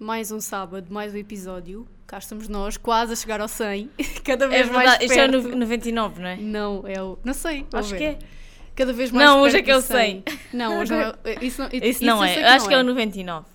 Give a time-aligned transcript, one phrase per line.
[0.00, 1.86] mais um sábado, mais um episódio.
[2.06, 3.90] Cá estamos nós, quase a chegar ao 100.
[4.24, 5.48] Cada É vez mais verdade, isto é o perto.
[5.50, 6.36] no- 99, não é?
[6.36, 7.18] Não, é o...
[7.22, 7.98] Não sei, Acho ver.
[7.98, 8.18] que é.
[8.74, 10.24] Cada vez mais Não, hoje é que é o do 100.
[10.54, 11.14] Não, hoje não é...
[11.44, 13.46] Isso não, Isso não eu é, acho não que é o 99.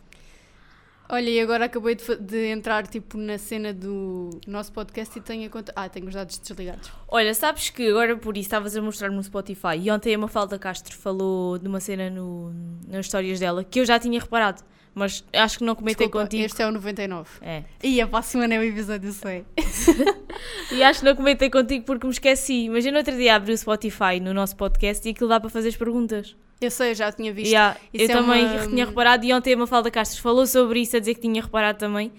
[1.08, 5.46] Olha, e agora acabei de, de entrar tipo na cena do nosso podcast e tenho
[5.46, 5.72] a conta.
[5.76, 6.92] Ah, tenho os dados desligados.
[7.08, 10.58] Olha, sabes que agora por isso estavas a mostrar no Spotify e ontem a Mafalda
[10.58, 12.52] Castro falou de uma cena no,
[12.88, 14.64] nas histórias dela que eu já tinha reparado,
[14.96, 16.44] mas acho que não comentei Desculpa, contigo.
[16.46, 17.30] este é o 99.
[17.42, 17.64] É.
[17.84, 19.46] E a próxima é o episódio 100.
[20.72, 22.68] E acho que não comentei contigo porque me esqueci.
[22.70, 25.50] Mas eu no outro dia abri o Spotify no nosso podcast e aquilo dá para
[25.50, 26.36] fazer as perguntas.
[26.60, 27.52] Eu sei, eu já tinha visto.
[27.52, 30.80] Yeah, Isso eu é também uma- tinha reparado e ontem a Mafalda Castro falou sobre
[30.82, 32.12] isso, a dizer que tinha reparado também.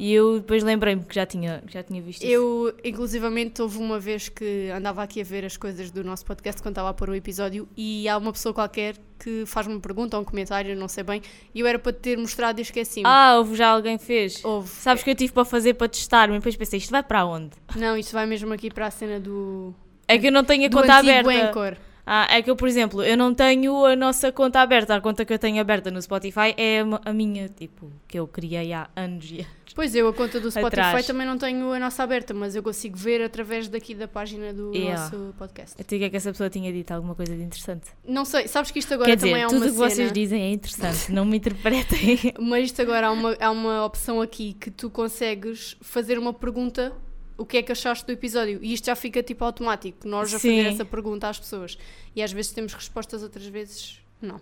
[0.00, 2.32] E eu depois lembrei-me que já tinha, que já tinha visto isso.
[2.32, 6.62] Eu, inclusivamente, houve uma vez que andava aqui a ver as coisas do nosso podcast
[6.62, 10.16] quando estava a pôr o episódio e há uma pessoa qualquer que faz uma pergunta
[10.16, 11.20] ou um comentário, não sei bem,
[11.54, 13.06] e eu era para te ter mostrado e esqueci-me.
[13.06, 14.42] Ah, houve já alguém fez.
[14.42, 14.70] Houve.
[14.70, 17.50] Sabes que eu tive para fazer para testar, mas depois pensei, isto vai para onde?
[17.76, 19.74] Não, isto vai mesmo aqui para a cena do.
[20.08, 21.30] É que eu não tenho a do conta aberta.
[21.30, 21.76] Anchor.
[22.06, 24.94] Ah, é que eu, por exemplo, eu não tenho a nossa conta aberta.
[24.96, 28.72] A conta que eu tenho aberta no Spotify é a minha, tipo, que eu criei
[28.72, 29.30] há anos.
[29.30, 31.06] e- Pois eu, a conta do Spotify Atrás.
[31.06, 34.74] também não tenho a nossa aberta, mas eu consigo ver através daqui da página do
[34.74, 35.00] Yeah.
[35.00, 35.76] nosso podcast.
[35.78, 37.86] Eu que é que essa pessoa tinha dito alguma coisa de interessante.
[38.04, 40.42] Não sei, sabes que isto agora Quer também dizer, tudo uma o que vocês dizem
[40.42, 42.18] é interessante, não me interpretem.
[42.40, 46.92] mas isto agora há uma, há uma opção aqui que tu consegues fazer uma pergunta,
[47.40, 48.58] o que é que achaste do episódio?
[48.62, 51.78] E isto já fica tipo automático, nós já fazer essa pergunta às pessoas.
[52.14, 54.40] E às vezes temos respostas, outras vezes não.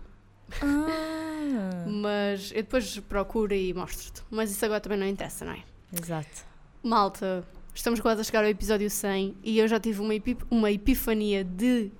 [0.60, 4.22] Ah, Mas eu depois procuro e mostro-te.
[4.30, 5.62] Mas isso agora também não interessa, não é?
[5.96, 6.46] exato.
[6.82, 10.12] Malta, estamos quase a chegar ao episódio 100 e eu já tive uma,
[10.50, 11.91] uma epifania de,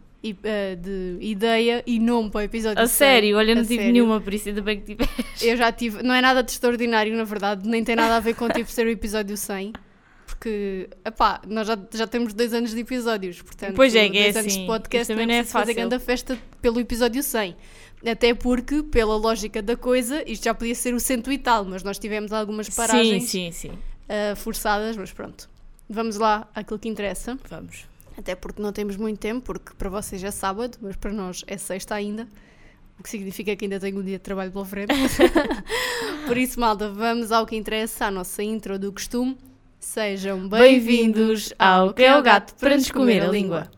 [0.43, 2.97] eh, de ideia e nome para o episódio A 100.
[2.97, 3.93] sério, olha, não A tive sério.
[3.93, 5.47] nenhuma, por isso ainda bem que tiveste.
[5.47, 8.35] Eu já tive, não é nada de extraordinário, na verdade, nem tem nada a ver
[8.35, 9.73] com tipo ser o episódio 100.
[10.39, 14.23] Porque, epá, nós já, já temos dois anos de episódios, portanto, Pois é, que é
[14.23, 17.57] dois anos assim, de podcast também não é fazer grande festa pelo episódio 100.
[18.07, 21.83] Até porque, pela lógica da coisa, isto já podia ser o cento e tal, mas
[21.83, 23.71] nós tivemos algumas paragens Sim, sim, sim.
[23.71, 25.51] uh, forçadas, mas pronto.
[25.91, 27.37] Vamos lá àquilo que interessa.
[27.51, 27.87] Vamos.
[28.17, 31.59] Até porque não temos muito tempo, porque para vocês é sábado, mas para nós é
[31.59, 32.29] sexta ainda.
[32.97, 34.95] O que significa que ainda tenho um dia de trabalho pela frente.
[36.27, 39.37] Por isso, malta, vamos ao que interessa, à nossa intro do costume.
[39.81, 43.71] Sejam bem-vindos ao Que é o Gato para nos comer a língua.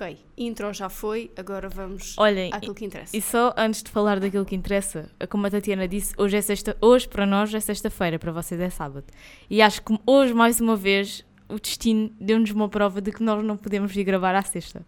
[0.00, 3.16] Ok, intro já foi, agora vamos Olhem, àquilo que interessa.
[3.16, 6.76] E só antes de falar daquilo que interessa, como a Tatiana disse, hoje é sexta,
[6.80, 9.06] hoje para nós é sexta-feira, para vocês é sábado.
[9.50, 13.44] E acho que hoje, mais uma vez, o destino deu-nos uma prova de que nós
[13.44, 14.86] não podemos vir gravar à sexta.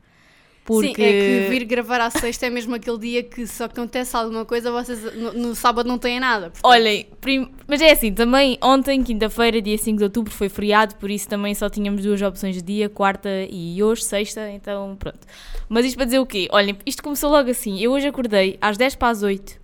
[0.73, 4.17] Porque Sim, é que vir gravar à sexta é mesmo aquele dia que se acontece
[4.17, 6.51] alguma coisa, vocês no, no sábado não têm nada.
[6.51, 10.95] portanto- Olhem, prim- mas é assim, também ontem, quinta-feira, dia 5 de outubro, foi feriado,
[10.95, 15.19] por isso também só tínhamos duas opções de dia, quarta e hoje, sexta, então pronto.
[15.69, 16.47] Mas isto para dizer o quê?
[16.53, 19.59] Olhem, isto começou logo assim, eu hoje acordei às 10 para as 8,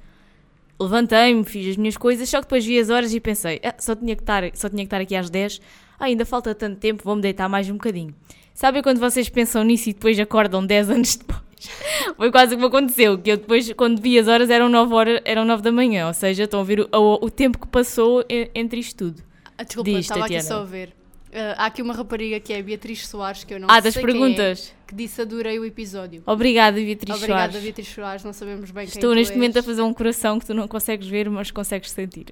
[0.81, 3.95] levantei-me, fiz as minhas coisas, só que depois vi as horas e pensei, "Ah, só,
[3.95, 5.61] tinha que estar, só tinha que estar aqui às 10,
[5.99, 8.15] ah, ainda falta tanto tempo, vou-me deitar mais um bocadinho.
[8.57, 11.41] Sabem quando vocês pensam nisso e depois acordam 10 anos depois?
[12.17, 14.95] Foi quase o que me aconteceu, que eu depois, quando vi as horas, eram 9,
[14.95, 17.67] horas, eram 9 da manhã, ou seja, estão a ver o, o- o tempo que
[17.69, 18.25] passou
[18.55, 19.23] entre isto tudo.
[19.59, 20.49] Ah, desculpa, Diz, estava aqui Tatiana.
[20.57, 20.95] só a ver.
[21.35, 23.83] Ah, há aqui uma rapariga que é a Beatriz Soares, que eu não ah, sei
[23.83, 24.73] das quem perguntas.
[24.73, 26.23] é, que disse adorei o episódio.
[26.25, 27.63] Obrigada, Beatriz Obrigada, Soares.
[27.63, 29.67] Beatriz Soares, não sabemos bem Estou neste tu momento a és.
[29.67, 32.27] fazer um coração que tu não consegues ver, mas consegues sentir.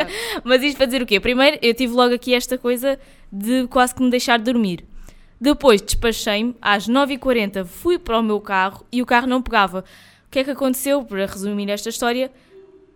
[0.42, 1.20] mas isto para dizer o quê?
[1.20, 2.98] Primeiro, eu tive logo aqui esta coisa
[3.30, 4.84] de quase que me deixar dormir.
[5.40, 9.84] Depois despachei-me, às 9h40 fui para o meu carro e o carro não pegava.
[10.26, 11.04] O que é que aconteceu?
[11.04, 12.30] Para resumir esta história,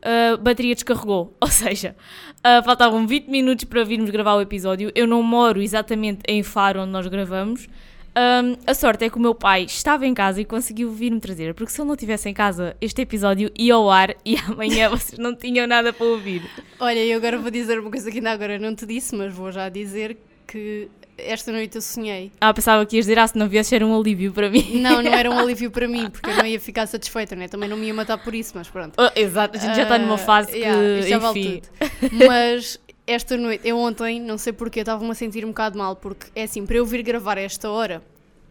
[0.02, 1.36] a bateria descarregou.
[1.40, 1.94] Ou seja,
[2.42, 4.90] ah, faltavam 20 minutos para virmos gravar o episódio.
[4.94, 7.68] Eu não moro exatamente em Faro, onde nós gravamos.
[8.14, 11.54] Ahm, a sorte é que o meu pai estava em casa e conseguiu vir-me trazer,
[11.54, 15.16] porque se ele não estivesse em casa, este episódio ia ao ar e amanhã vocês
[15.16, 16.42] não tinham nada para ouvir.
[16.80, 19.52] Olha, eu agora vou dizer uma coisa que ainda agora não te disse, mas vou
[19.52, 20.88] já dizer que
[21.24, 22.32] esta noite eu sonhei.
[22.40, 24.80] Ah, pensava que ias dizer, ah, se não viesse era um alívio para mim.
[24.80, 27.48] Não, não era um alívio para mim, porque eu não ia ficar satisfeita, né?
[27.48, 28.94] Também não me ia matar por isso, mas pronto.
[28.98, 31.60] Oh, exato, a gente já está numa Ah, fase que, yeah, isto já vale enfim,
[31.60, 32.10] tudo.
[32.26, 36.26] Mas esta noite, eu ontem, não sei porquê, estava-me a sentir um bocado mal, porque
[36.34, 38.02] é assim, para eu vir gravar a esta hora,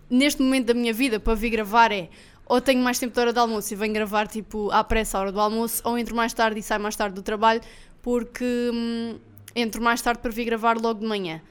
[0.10, 2.10] neste momento da minha vida, para vir gravar é
[2.46, 5.22] ou tenho mais tempo de hora de almoço e venho gravar tipo à pressa a
[5.22, 7.62] hora do almoço, ou entro mais tarde e saio mais tarde do trabalho,
[8.02, 9.20] porque hum,
[9.56, 11.42] entro mais tarde para vir gravar logo de manhã.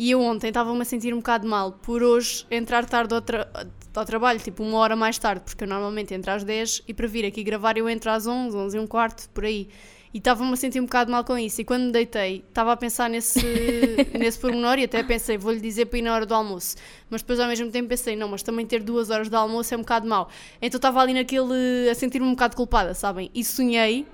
[0.00, 3.46] E eu ontem estava-me a sentir um bocado mal por hoje entrar tarde ao, tra
[3.94, 7.06] ao, trabalho, tipo uma hora mais tarde, porque eu normalmente entro às 10 e para
[7.06, 9.68] vir aqui gravar eu entro às 11, 11 e um quarto, por aí.
[10.14, 11.60] E estava-me a sentir um bocado mal com isso.
[11.60, 13.44] E quando me deitei, estava a pensar nesse,
[14.18, 16.76] nesse pormenor e até pensei, vou-lhe dizer para ir na hora do almoço.
[17.10, 19.76] Mas depois ao mesmo tempo pensei, não, mas também ter duas horas de almoço é
[19.76, 20.30] um bocado mau.
[20.62, 21.90] Então estava ali naquele.
[21.90, 23.30] a sentir-me um bocado culpada, sabem?
[23.34, 24.06] E sonhei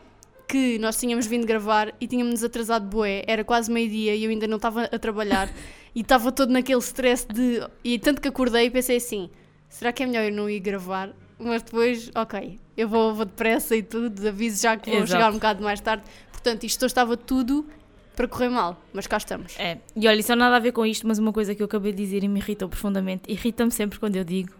[0.46, 4.46] que nós tínhamos vindo gravar e tínhamos atrasado bué, era quase meio-dia e eu ainda
[4.46, 5.48] não estava a trabalhar
[5.94, 7.60] e estava todo naquele stress de.
[7.82, 9.31] E tanto que acordei e pensei assim:
[9.69, 11.10] será que é melhor eu não ir gravar?
[11.38, 15.12] Mas depois, ok, eu vou, vou depressa e tudo, aviso já que vou Exato.
[15.12, 16.02] chegar um bocado mais tarde.
[16.32, 17.66] Portanto, isto estava tudo
[18.14, 19.54] para correr mal, mas cá estamos.
[19.58, 21.66] É, e olha, isso não nada a ver com isto, mas uma coisa que eu
[21.66, 24.54] acabei de dizer e me irritou profundamente, irrita-me sempre quando eu digo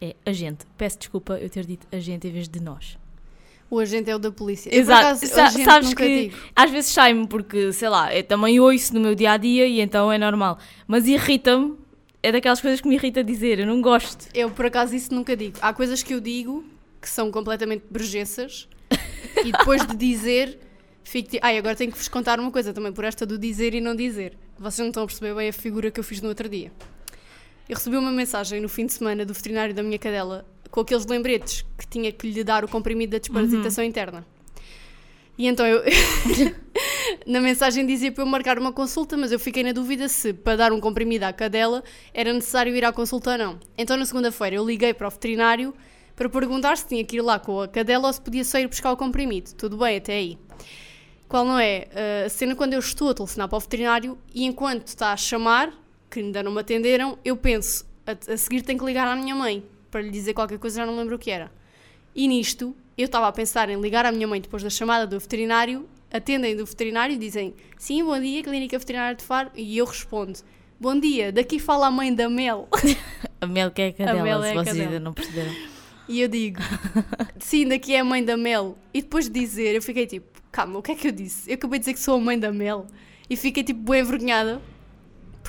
[0.00, 0.66] é a gente.
[0.76, 2.98] Peço desculpa eu ter dito a gente em vez de nós.
[3.74, 4.72] O agente é o da polícia.
[4.72, 5.26] Exato.
[5.26, 6.36] Sa sabes que digo.
[6.54, 9.80] às vezes sai-me porque, sei lá, eu também ouço no meu dia a dia e
[9.80, 10.58] então é normal.
[10.86, 11.76] Mas irrita-me,
[12.22, 14.28] é daquelas coisas que me irrita dizer, eu não gosto.
[14.32, 15.58] Eu por acaso isso nunca digo.
[15.60, 16.64] Há coisas que eu digo
[17.02, 18.68] que são completamente brejeças
[19.44, 20.56] e depois de dizer
[21.02, 23.74] fico tipo, ai, agora tenho que vos contar uma coisa também por esta do dizer
[23.74, 24.38] e não dizer.
[24.56, 26.70] Vocês não estão a perceber bem a figura que eu fiz no outro dia.
[27.68, 31.06] Eu recebi uma mensagem no fim de semana do veterinário da minha cadela com aqueles
[31.06, 33.88] lembretes que tinha que lhe dar o comprimido da desparasitação uhum.
[33.88, 34.26] interna.
[35.38, 35.80] E então eu.
[37.24, 40.56] na mensagem dizia para eu marcar uma consulta, mas eu fiquei na dúvida se para
[40.56, 43.60] dar um comprimido à cadela era necessário ir à consulta ou não.
[43.78, 45.72] Então na segunda-feira eu liguei para o veterinário
[46.16, 48.66] para perguntar se tinha que ir lá com a cadela ou se podia só ir
[48.66, 49.54] buscar o comprimido.
[49.54, 50.36] Tudo bem até aí.
[51.28, 51.86] Qual não é?
[52.26, 55.72] A cena quando eu estou a telefonar para o veterinário e enquanto está a chamar,
[56.10, 59.36] que ainda não me atenderam, eu penso, a, a seguir tenho que ligar à minha
[59.36, 59.62] mãe
[59.94, 61.52] para lhe dizer qualquer coisa, já não lembro o que era.
[62.16, 65.20] E nisto, eu estava a pensar em ligar à minha mãe depois da chamada do
[65.20, 69.52] veterinário, atendem do veterinário e dizem: Sim, bom dia, Clínica Veterinária de Faro.
[69.54, 70.40] E eu respondo:
[70.80, 72.68] Bom dia, daqui fala a mãe da Mel.
[73.40, 75.54] a Mel que é a cadela, a Mel é se vocês ainda não perceberam.
[76.08, 76.58] E eu digo:
[77.38, 78.76] Sim, daqui é a mãe da Mel.
[78.92, 81.48] E depois de dizer, eu fiquei tipo: Calma, o que é que eu disse?
[81.48, 82.84] Eu acabei de dizer que sou a mãe da Mel.
[83.30, 84.60] E fiquei tipo bem envergonhada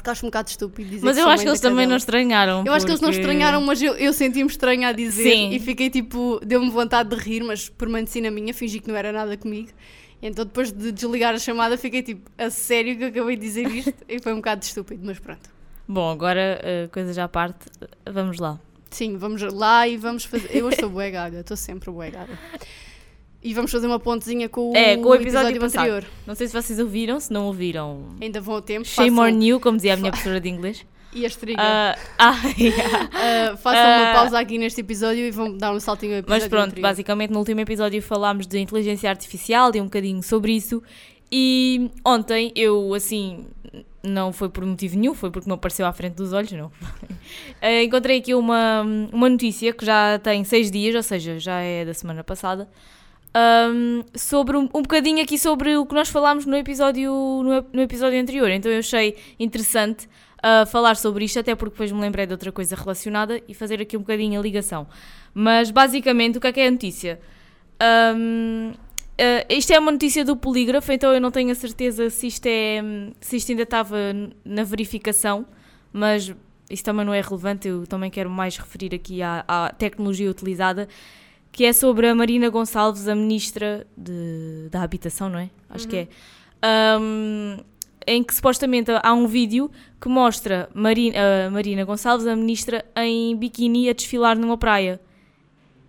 [0.05, 2.59] porque acho um bocado estúpido dizer Mas eu acho que eles também não estranharam.
[2.59, 2.75] Eu porque...
[2.75, 5.51] acho que eles não estranharam, mas eu, eu senti-me estranha a dizer Sim.
[5.51, 9.11] e fiquei tipo, deu-me vontade de rir, mas por medicina minha fingi que não era
[9.11, 9.69] nada comigo.
[10.21, 13.67] Então depois de desligar a chamada fiquei tipo, a sério que eu acabei de dizer
[13.67, 13.95] isto?
[14.07, 15.49] e foi um bocado estúpido, mas pronto.
[15.87, 17.67] Bom, agora, uh, coisas à parte,
[18.11, 18.59] vamos lá.
[18.89, 20.49] Sim, vamos lá e vamos fazer.
[20.55, 22.39] Eu estou bué gaga, estou sempre bué gaga.
[23.45, 26.03] E vamos fazer uma pontezinha com o, é, com o episódio, episódio anterior.
[26.25, 28.07] Não sei se vocês ouviram, se não ouviram.
[28.19, 28.87] Ainda vão a tempo.
[28.87, 29.23] Shame façam...
[29.23, 30.83] or new, como dizia a minha professora de inglês.
[31.13, 31.61] E a estriga.
[31.61, 33.53] Uh, ah, yeah.
[33.53, 36.41] uh, façam uh, uma pausa aqui neste episódio e vão dar um saltinho ao episódio
[36.41, 36.81] Mas pronto, anterior.
[36.81, 40.83] basicamente no último episódio falámos de inteligência artificial e um bocadinho sobre isso.
[41.31, 43.45] E ontem eu, assim,
[44.03, 46.69] não foi por motivo nenhum, foi porque não apareceu à frente dos olhos, não.
[47.81, 48.81] encontrei aqui uma,
[49.13, 52.67] uma notícia que já tem seis dias, ou seja, já é da semana passada,
[53.35, 57.81] um, sobre um, um bocadinho aqui sobre o que nós falámos no episódio, no, no
[57.81, 58.49] episódio anterior.
[58.49, 62.51] Então eu achei interessante uh, falar sobre isto, até porque depois me lembrei de outra
[62.51, 64.87] coisa relacionada e fazer aqui um bocadinho a ligação.
[65.33, 67.19] Mas basicamente, o que é que é a notícia?
[68.15, 68.77] Um, uh,
[69.19, 72.45] ah, isto é uma notícia do polígrafo, então eu não tenho a certeza se isto,
[72.45, 72.81] é,
[73.19, 73.97] se isto ainda estava
[74.45, 75.45] na verificação,
[75.91, 76.33] mas
[76.69, 77.67] isso também não é relevante.
[77.67, 80.87] Eu também quero mais referir aqui à, à tecnologia utilizada
[81.55, 85.49] que é sobre a Marina Gonçalves, a ministra de, da Habitação, não é?
[85.69, 85.89] Acho uhum.
[85.89, 86.07] que é.
[86.99, 87.57] Um,
[88.05, 91.15] em que supostamente há um vídeo que mostra Marina,
[91.47, 94.99] a Marina Gonçalves, a ministra, em biquíni a desfilar numa praia.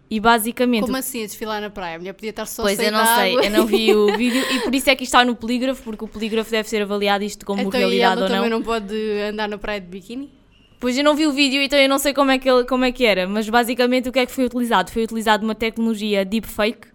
[0.09, 0.85] E basicamente.
[0.85, 1.97] Como assim a desfilar na praia?
[1.97, 4.61] A mulher podia estar só Pois eu não sei, eu não vi o vídeo e
[4.61, 7.45] por isso é que isto está no polígrafo, porque o polígrafo deve ser avaliado isto
[7.45, 8.37] como então, realidade ou não.
[8.37, 10.33] também não pode andar na praia de biquíni?
[10.79, 12.85] Pois eu não vi o vídeo, então eu não sei como é, que ele, como
[12.85, 14.91] é que era, mas basicamente o que é que foi utilizado?
[14.91, 16.89] Foi utilizado uma tecnologia deepfake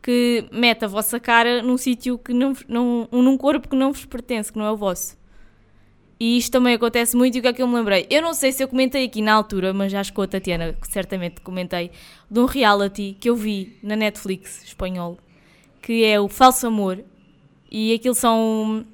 [0.00, 3.08] que mete a vossa cara num sítio que não, não.
[3.10, 5.18] num corpo que não vos pertence, que não é o vosso.
[6.18, 8.06] E isto também acontece muito e o que é que eu me lembrei?
[8.08, 11.40] Eu não sei se eu comentei aqui na altura, mas acho que a Tatiana certamente
[11.40, 11.90] comentei,
[12.30, 15.18] de um reality que eu vi na Netflix espanhol,
[15.82, 17.04] que é o Falso Amor.
[17.70, 18.86] E aquilo são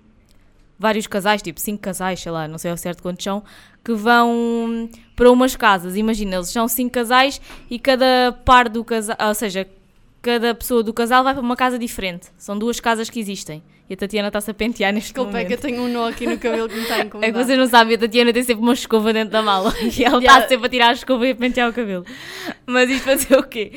[0.79, 3.45] vários casais, tipo cinco casais, sei lá, não sei ao certo quantos são,
[3.85, 5.97] que vão para umas casas.
[5.97, 9.69] Imagina, eles são cinco casais e cada par do casal, ou seja,
[10.21, 12.29] cada pessoa do casal vai para uma casa diferente.
[12.39, 13.63] São duas casas que existem.
[13.93, 15.49] E a Tatiana está-se a pentear neste Desculpa, é momento.
[15.49, 17.29] que eu tenho um nó aqui no cabelo que me está a incomodar.
[17.29, 20.03] É que vocês não sabem, a Tatiana tem sempre uma escova dentro da mala e
[20.03, 22.07] ela está sempre a tirar a escova e a pentear o cabelo.
[22.65, 23.73] Mas isto dizer o quê?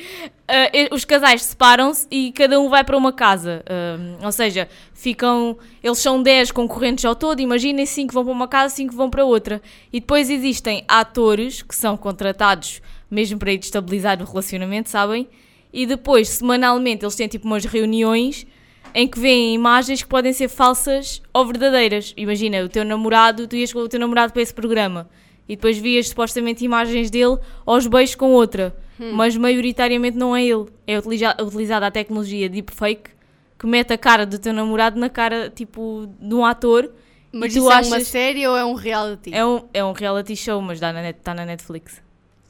[0.74, 3.62] E- os casais separam-se e cada um vai para uma casa.
[3.67, 5.57] Ah, ou seja, ficam.
[5.84, 9.25] Eles são 10 concorrentes ao todo, imaginem 5 vão para uma casa, 5 vão para
[9.25, 9.62] outra.
[9.91, 12.81] E depois existem atores que são contratados
[13.12, 15.27] mesmo para ir estabilizar o relacionamento, sabem?
[15.74, 18.48] E depois, semanalmente, eles têm tipo umas reuniões
[18.97, 22.13] em que vêem imagens que podem ser falsas ou verdadeiras.
[22.15, 25.09] Imagina, o teu namorado, tu ias com o teu namorado para esse programa
[25.49, 30.65] e depois vias supostamente imagens dele aos beijos com outra, mas maioritariamente não é ele.
[30.87, 33.11] É utiliza- utilizada a tecnologia deepfake
[33.59, 36.89] que mete a cara do teu namorado na cara tipo de um ator.
[37.33, 39.29] Mas e tu isso é uma achas- série ou é um reality?
[39.33, 42.01] É um, é um reality show, mas dá na net, está na Netflix.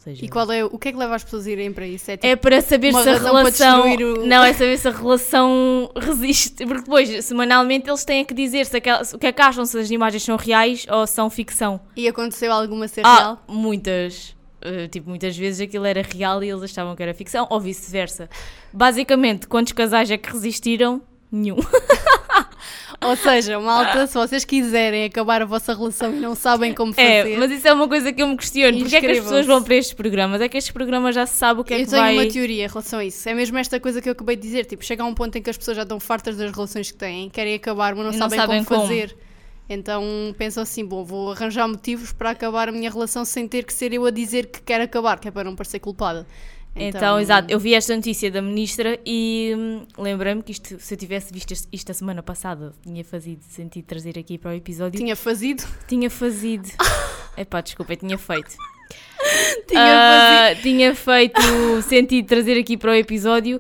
[0.06, 2.12] Seja, E qual é, o que é que leva as pessoas a irem para isso?
[2.12, 3.92] É tipo, É para saber se a relação.
[3.96, 6.64] o- Não, é saber se a relação resiste.
[6.66, 9.78] Porque depois, semanalmente, eles têm que dizer se aquela- o que é que acham, se
[9.80, 11.82] as imagens são reais ou são ficção.
[11.98, 13.44] E aconteceu alguma ser Ah, real?
[13.48, 14.36] muitas.
[14.64, 18.30] Uh, tipo, muitas vezes aquilo era real e eles achavam que era ficção, ou vice-versa.
[18.74, 21.02] Basicamente, quantos casais é que resistiram?
[21.36, 21.58] Nenhum.
[23.02, 27.34] Ou seja, malta, se vocês quiserem acabar a vossa relação e não sabem como fazer,
[27.34, 28.80] É, mas isso é uma coisa que eu me questiono.
[28.80, 30.40] Porquê é que as pessoas vão para estes programas?
[30.40, 32.18] É que estes programas já se sabe o que é eu que tenho vai...
[32.18, 33.28] uma teoria em relação a isso.
[33.28, 34.66] É mesmo esta coisa que eu acabei de dizer.
[34.66, 36.98] Tipo, chega a um ponto em que as pessoas já estão fartas das relações que
[36.98, 38.88] têm, querem acabar, mas não, não sabem, sabem como como.
[38.88, 39.16] fazer.
[39.68, 40.04] Então
[40.38, 43.92] pensam assim: bom, vou arranjar motivos para acabar a minha relação sem ter que ser
[43.94, 46.26] eu a dizer que quero acabar, que é para não parecer culpada.
[46.76, 50.98] Então, exato, eu vi esta notícia da ministra e hum, lembrei-me que isto, se eu
[50.98, 55.00] tivesse visto isto, isto a semana passada, tinha fazido sentido trazer aqui para o episódio.
[55.00, 55.64] tinha fazido.
[55.88, 56.68] Tinha fazido.
[57.38, 58.56] Epá, desculpa, eu tinha feito.
[59.68, 59.82] Tinha
[60.52, 61.42] Ah, tinha feito
[61.84, 63.60] sentido trazer aqui para o episódio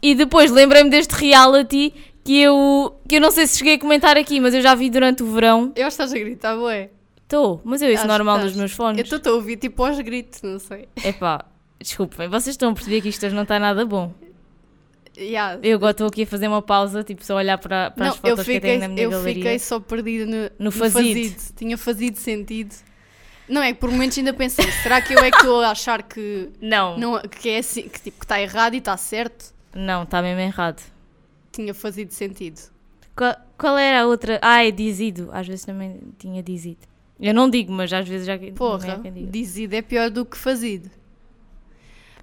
[0.00, 1.92] e depois lembrei-me deste reality
[2.24, 4.88] que eu, que eu não sei se cheguei a comentar aqui, mas eu já vi
[4.88, 5.72] durante o verão.
[5.76, 6.90] Eu estás a gritar, ué.
[7.24, 9.12] Estou, mas eu isso Acho normal nos meus Eu fones.
[9.12, 10.88] estou a ouvir tipo aos gritos, não sei.
[11.04, 11.44] Epá,
[11.82, 14.12] desculpem, vocês estão a perceber que isto hoje não está nada bom.
[15.16, 15.60] Yeah.
[15.62, 18.18] Eu agora estou aqui a fazer uma pausa, tipo, só olhar para, para Não, as
[18.18, 19.34] eu fotos que eu fiquei, tenho na minha eu galeria.
[19.34, 21.36] fiquei só perdida no, No fazido.
[21.54, 22.74] Tinha fazido sentido.
[23.48, 26.02] Não é que por momentos ainda pensei, será que eu é que estou a achar
[26.02, 29.52] que, Não, não, não, que é assim, que tipo, que está errado e está certo?
[30.04, 30.82] está mesmo errado.
[31.50, 32.58] Tinha fazido sentido.
[33.14, 34.38] Qual, qual era a outra?
[34.40, 35.28] Ah, é dizido.
[35.32, 36.80] Às vezes também tinha dizido.
[37.20, 39.30] Eu não digo, mas às vezes já também Porra, diga.
[39.30, 40.90] dizido é pior do que fazido.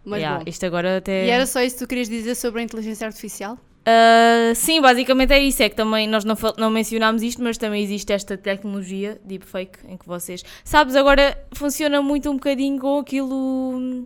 [0.05, 0.49] Mas Yeah, bom.
[0.49, 1.25] isto agora até.
[1.25, 3.57] E era só isso que tu querias dizer sobre a inteligência artificial?
[3.85, 5.61] Ah, sim, basicamente é isso.
[5.63, 9.97] É que também nós não, não mencionámos isto, mas também existe esta tecnologia deepfake em
[9.97, 10.43] que vocês.
[10.63, 14.05] Sabes, agora funciona muito um bocadinho com aquilo.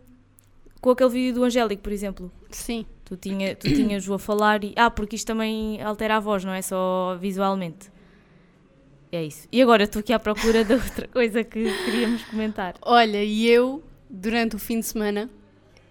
[0.82, 2.32] com aquele vídeo do Angélico, por exemplo.
[2.50, 2.86] Sim.
[3.06, 4.74] Tu, tinha, tu tinhas-o a falar e.
[4.76, 7.92] Ah, porque isto também altera a voz, não é só visualmente.
[9.12, 9.48] É isso.
[9.52, 12.76] E agora estou aqui à procura de outra coisa que queríamos comentar.
[12.82, 15.30] Olha, e eu, durante o fim de semana,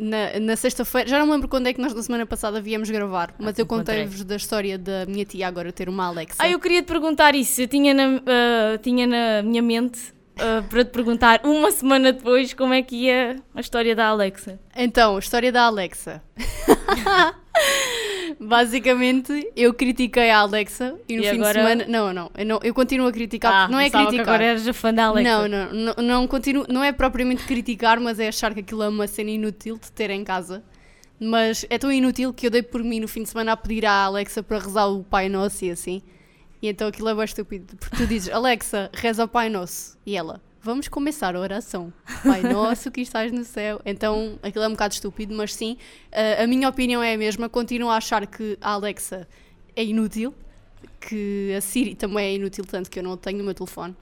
[0.03, 2.91] na, na sexta-feira, já não me lembro quando é que nós na semana passada viemos
[2.91, 6.43] gravar, mas eu contei-vos da história da minha tia agora ter uma Alexa.
[6.43, 7.61] Ah, eu queria te perguntar isso.
[7.61, 12.53] Eu tinha na, ah, tinha na minha mente ah, para te perguntar uma semana depois
[12.53, 14.59] como é que ia a história da Alexa.
[14.77, 16.23] Então, a história da Alexa.
[18.41, 21.85] Basicamente, eu critiquei a Alexa e no E fim agora- de semana.
[21.89, 23.71] Não, não, eu, não, eu continuo a criticar.
[23.71, 24.21] não é Ah, criticar.
[24.29, 25.31] agora eras a fã da Alexa.
[25.31, 28.89] Não, não, não, não, continuo, não é propriamente criticar, mas é achar que aquilo é
[28.89, 30.63] uma cena inútil de ter em casa.
[31.21, 33.87] Mas é tão inútil que eu dei por mim no fim de semana a pedir
[33.87, 36.03] à Alexa para rezar o Pai Nosso e assim.
[36.61, 37.77] E então aquilo é bem estúpido.
[37.77, 39.97] Porque tu dizes, Alexa, reza o Pai Nosso.
[40.07, 41.93] E ela, vamos começar a oração.
[42.23, 43.81] Pai Nosso que estás no céu.
[43.85, 45.77] Então aquilo é um bocado estúpido, mas sim,
[46.13, 47.49] a- a minha opinião é a mesma.
[47.49, 49.27] Continuo a achar que a Alexa
[49.77, 50.35] é inútil.
[51.01, 53.95] Que a Siri também é inútil, tanto que eu não tenho no meu telefone.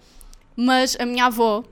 [0.55, 1.65] Mas a minha avó,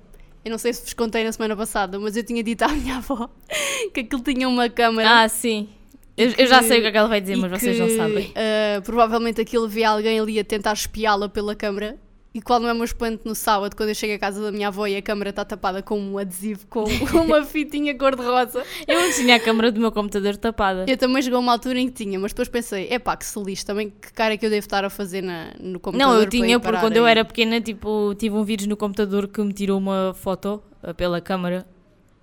[0.45, 2.97] eu não sei se vos contei na semana passada, mas eu tinha dito à minha
[2.97, 3.29] avó
[3.93, 5.23] que aquilo tinha uma câmara.
[5.25, 5.69] Ah, sim.
[6.17, 7.87] Eu, eu já que- sei o que é que ela vai dizer, mas vocês não
[7.87, 8.33] que, sabem.
[8.35, 11.99] ah, provavelmente aquilo via alguém ali a tentar espiá-la pela câmara.
[12.39, 14.53] E qual não é o meu espanto no sábado, quando eu chego à casa da
[14.53, 16.85] minha avó e a câmara está tapada com um adesivo com
[17.21, 18.63] uma fitinha cor-de-rosa.
[18.87, 20.85] Eu não tinha a câmera do meu computador tapada.
[20.87, 23.37] Eu também chegou a uma altura em que tinha, mas depois pensei, epá, que se
[23.43, 26.15] lixe, também que cara é que eu devo estar a fazer na, no computador.
[26.15, 27.11] Não, eu tinha, porque quando eu aí?
[27.11, 31.21] era pequena, tipo, tive um vírus no computador que me tirou uma foto ah, pela
[31.21, 31.67] câmara.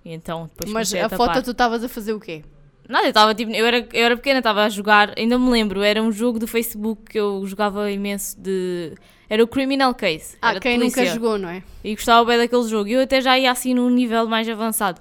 [0.02, 2.42] E então depois Mas a, a, foto tu estavas a fazer o quê?
[2.88, 5.82] Nada, eu estava tipo, eu era, eu era pequena, estava a jogar, ainda me lembro,
[5.82, 8.92] era um jogo do Facebook que eu jogava imenso de.
[9.28, 10.36] Era o Criminal Case.
[10.40, 11.62] Ah, quem nunca jogou, não é?
[11.82, 12.88] E gostava bem daquele jogo.
[12.88, 15.00] Eu até já ia assim num nível mais avançado.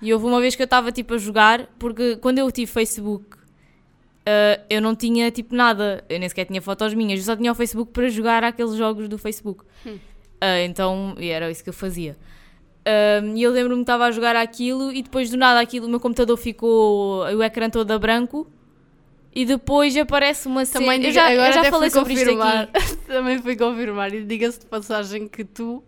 [0.00, 3.38] E houve uma vez que eu estava tipo a jogar, porque quando eu tive Facebook,
[4.26, 7.50] ah, eu não tinha tipo nada, eu nem sequer tinha fotos minhas, eu só tinha
[7.50, 9.64] o Facebook para jogar aqueles jogos do Facebook.
[9.86, 9.98] Hum.
[10.40, 12.16] Ah, então, era isso que eu fazia.
[13.34, 16.00] E eu lembro-me que estava a jogar aquilo e depois do nada aquilo, o meu
[16.00, 18.46] computador ficou o ecrã todo a branco
[19.34, 20.84] e depois aparece uma cena.
[20.84, 22.68] Também eu já, eu agora já até falei sobre isto confirmar.
[22.72, 22.96] aqui.
[23.08, 25.82] Também fui confirmar e diga-se de passagem que tu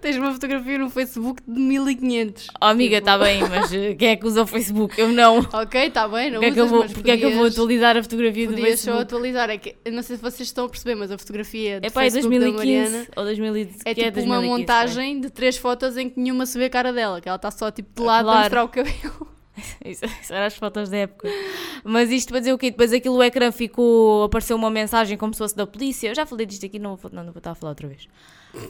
[0.00, 2.46] tens uma fotografia no Facebook de 1500.
[2.60, 5.00] Oh, amiga, Tipo, está bem, mas eh, quem é que usa o Facebook?
[5.00, 5.38] Eu não.
[5.52, 7.38] Ok, está bem, não Porque é que eu usas, vou, porque é que eu vou
[7.40, 9.02] podias- atualizar a fotografia do Podias só Facebook?
[9.02, 11.90] atualizar, é que não sei se vocês estão a perceber, mas a fotografia do É
[11.90, 13.78] pá, é Facebook da 2015 Mariana ou 2015.
[13.84, 14.46] é que tipo 2015, uma é.
[14.58, 17.50] montagem de três fotos em que nenhuma se vê a cara dela, que ela está
[17.50, 18.40] só tipo de lado a Claro.
[18.40, 19.39] mostrar o cabelo.
[19.84, 21.28] Isso, isso eram as fotos da época.
[21.84, 22.70] Mas isto para dizer o quê?
[22.70, 24.24] Depois aquilo o ecrã ficou.
[24.24, 26.08] apareceu uma mensagem como se fosse da polícia.
[26.08, 28.08] Eu já falei disto aqui, não vou, não, não vou estar a falar outra vez.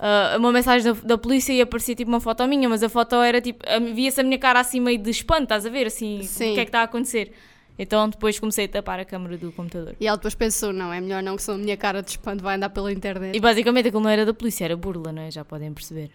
[0.00, 3.16] Ah, uma mensagem da, da polícia e aparecia tipo uma foto minha, mas a foto
[3.16, 3.64] era tipo.
[3.94, 5.87] Via-se a minha cara assim meio de espanto, estás a ver?
[5.87, 6.52] Assim, Sim.
[6.52, 7.32] o que é que está a acontecer?
[7.78, 9.94] Então depois comecei a tapar a câmera do computador.
[9.99, 12.42] E ela depois pensou, não, é melhor não, que só a minha cara de espanto
[12.42, 13.35] vai andar pela internet.
[13.35, 15.30] E basicamente aquilo não era da polícia, era burla, não é?
[15.30, 16.11] Já podem perceber.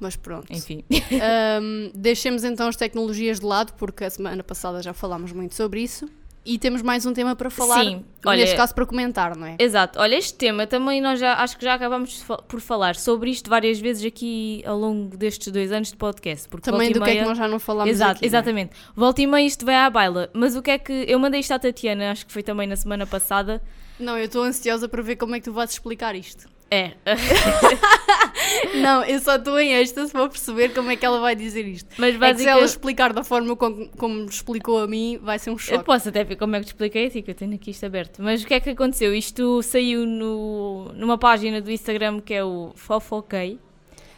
[0.00, 0.46] Mas pronto.
[0.52, 0.84] Enfim.
[1.20, 5.80] Ahm, deixemos então as tecnologias de lado, porque a semana passada já falámos muito sobre
[5.82, 6.08] isso.
[6.46, 9.56] E temos mais um tema para falar, Sim, olha- neste caso para comentar, não é?
[9.58, 9.98] Exato.
[9.98, 13.78] Olha, este tema também nós já acho que já acabamos por falar sobre isto várias
[13.78, 16.48] vezes aqui ao longo destes dois anos de podcast.
[16.48, 18.24] Porque Também do e que é que meia- nós já não falámos Exato, aqui.
[18.24, 18.28] é?
[18.28, 18.70] exatamente.
[18.96, 20.30] Volta e meia isto vai à baila.
[20.32, 21.04] Mas o que é que.
[21.06, 23.60] Eu mandei isto à Tatiana, acho que foi também na semana passada.
[24.00, 26.48] Não, eu estou ansiosa para ver como é que tu vais explicar isto.
[26.70, 26.92] É.
[28.82, 31.88] Não, eu só estou em êxtase para perceber como é que ela vai dizer isto.
[31.98, 32.64] Mas É que se ela basicamente.
[32.68, 35.84] explicar da forma como, como explicou a mim, vai ser um Eu choque.
[35.84, 38.22] posso até ver como é que te expliquei assim, que eu tenho aqui isto aberto.
[38.22, 39.14] Mas o que é que aconteceu?
[39.14, 43.58] Isto saiu no, numa página do Instagram que é o Fofoquei.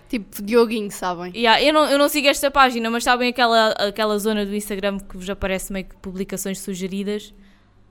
[0.09, 1.33] Tipo, Dioguinho, sabem?
[1.37, 4.99] Yeah, eu, não, eu não sigo esta página, mas sabem aquela, aquela zona do Instagram
[4.99, 7.33] que vos aparece meio que publicações sugeridas?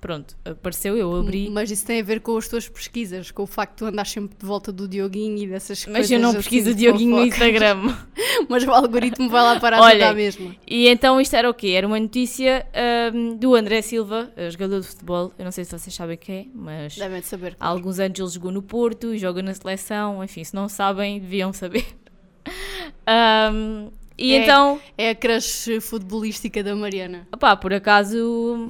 [0.02, 1.50] Pronto, apareceu, eu abri.
[1.50, 4.10] Mas isso tem a ver com as tuas pesquisas, com o facto de tu andares
[4.12, 6.02] sempre de volta do Dioguinho e dessas coisas.
[6.02, 7.26] Mas eu não assim pesquiso o Dioguinho no.
[7.26, 7.96] Instagram.
[8.48, 10.56] Mas o algoritmo vai lá parar Olha, à mesma.
[10.66, 11.70] E então isto era o quê?
[11.72, 15.34] Era uma notícia ahm, do André Silva, eh, jogador de futebol.
[15.38, 17.58] Eu não sei se vocês sabem quem é, mas Devem de saber.
[17.60, 20.24] há alguns anos ele jogou no Porto, joga na seleção.
[20.24, 21.86] Enfim, se não sabem, deviam saber.
[23.06, 24.44] Ahm, e É.
[24.44, 27.28] então, É a crush futebolística da Mariana.
[27.34, 28.68] opá, por acaso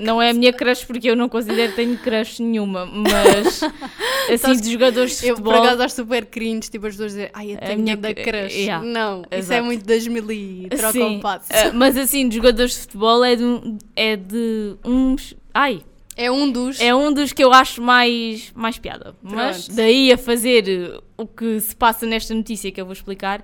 [0.00, 3.60] não é a minha crush porque eu não considero que tenho crush nenhuma, mas
[4.32, 5.82] assim de jogadores de Eu, por futebol.
[5.84, 8.54] acho super cringe, tipo, as pessoas dizem, ai, eu A tenho minha da cr- crush.
[8.54, 9.64] yeah, Não, isso é exato.
[9.64, 11.46] muito 2000 e troca Sim, o passo.
[11.50, 15.34] ah, mas assim, de jogadores de futebol é de, um- é de uns.
[15.52, 15.82] Ai,
[16.16, 16.80] É um dos.
[16.80, 19.14] É um dos que eu acho mais, mais piada.
[19.22, 19.76] Mas Pronto.
[19.76, 23.42] daí a fazer o que se passa nesta notícia que eu vou explicar.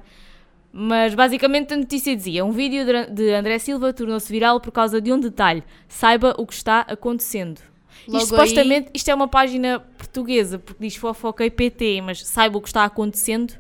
[0.81, 5.13] Mas basicamente a notícia dizia: um vídeo de- André Silva tornou-se viral por causa de
[5.13, 5.65] um detalhe.
[5.89, 7.61] Saiba o que está acontecendo.
[8.07, 12.61] Logo isto supostamente isto é uma página portuguesa, porque diz fofoquei PT, mas saiba o
[12.61, 13.53] que está acontecendo.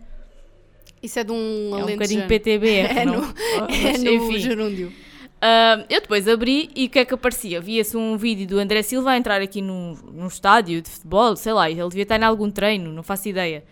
[1.02, 3.20] Isso é de um É um bocadinho PTBR, É não?
[3.20, 4.92] no- Oh, É no gerúndio.
[5.40, 7.60] Ah, eu depois abri e o que é que aparecia?
[7.60, 11.52] Via-se um vídeo do André Silva a entrar aqui num, num estádio de futebol, sei
[11.52, 13.64] lá, ele devia estar em algum treino, não faço ideia.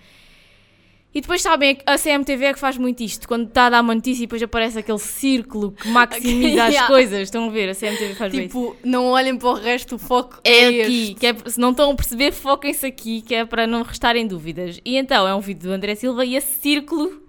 [1.16, 3.94] E depois sabem, a CMTV é que faz muito isto, quando está a dar uma
[3.94, 6.86] notícia e depois aparece aquele círculo que maximiza as Yeah.
[6.88, 7.20] coisas.
[7.22, 7.70] Estão a ver?
[7.70, 8.48] A CMTV faz bem isso.
[8.48, 11.70] Tipo, não olhem para o resto, o foco É é, aqui, que é, se não
[11.70, 14.78] estão a perceber, foquem-se aqui, que é para não restarem dúvidas.
[14.84, 17.22] E então, é um vídeo do André Silva e esse círculo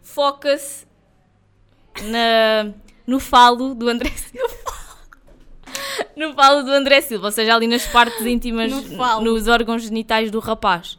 [0.00, 0.86] foca-se
[2.04, 2.72] na,
[3.06, 4.54] no falo do André Silva.
[6.16, 10.30] no falo do André Silva, ou seja, ali nas partes íntimas, No nos órgãos genitais
[10.30, 10.98] do rapaz.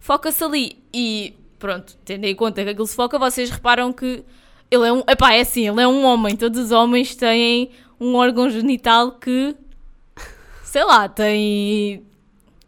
[0.00, 4.24] Foca-se ali e, pronto, tendo em conta que aquilo se foca, vocês reparam que
[4.70, 5.04] ele é um.
[5.08, 6.34] Epá, é assim, ele é um homem.
[6.34, 7.70] Todos os homens têm
[8.00, 9.54] um órgão genital que.
[10.64, 12.02] Sei lá, tem.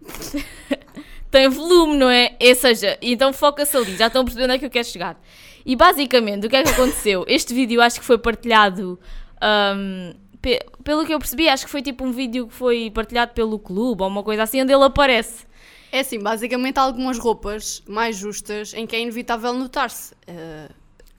[1.31, 2.37] tem volume, não é?
[2.41, 3.97] Ou seja, então foca-se ali.
[3.97, 5.21] Já estão a perceber onde é que eu quero chegar.
[5.65, 7.25] E basicamente, o que é que aconteceu?
[7.29, 8.99] Este vídeo acho que foi partilhado.
[9.41, 13.33] ahm, pe- pelo que eu percebi, acho que foi tipo um vídeo que foi partilhado
[13.33, 15.47] pelo clube ou uma coisa assim, onde ele aparece.
[15.93, 20.15] É assim, basicamente há algumas roupas mais justas em que é inevitável notar-se.
[20.27, 20.69] Eh,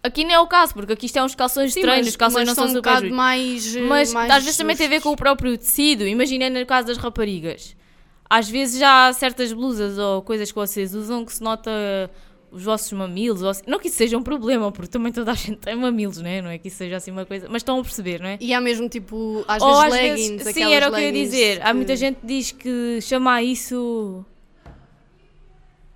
[0.06, 2.08] Aqui não é o caso, porque aqui isto é uns calções de sim, treino, mas,
[2.10, 3.16] os calções mas não são são um super bocado justos.
[3.18, 3.76] mais.
[3.78, 6.06] eh, Mas mais às vezes também tem a ver com o próprio tecido.
[6.06, 7.74] Imaginem no caso das raparigas.
[8.30, 11.72] Às vezes já há certas blusas ou coisas que vocês usam que se nota
[12.52, 13.42] os vossos mamilos.
[13.44, 16.18] ou assim- Não que isso seja um problema, porque também toda a gente tem mamilos,
[16.18, 16.42] né?
[16.42, 17.48] não é que isso seja assim uma coisa.
[17.50, 18.38] Mas estão a perceber, não é?
[18.42, 20.44] E há mesmo tipo, às vezes leggings.
[20.44, 21.62] sim, aquelas era o que eu ia leggings dizer.
[21.66, 24.26] Há muita gente que diz que chama isso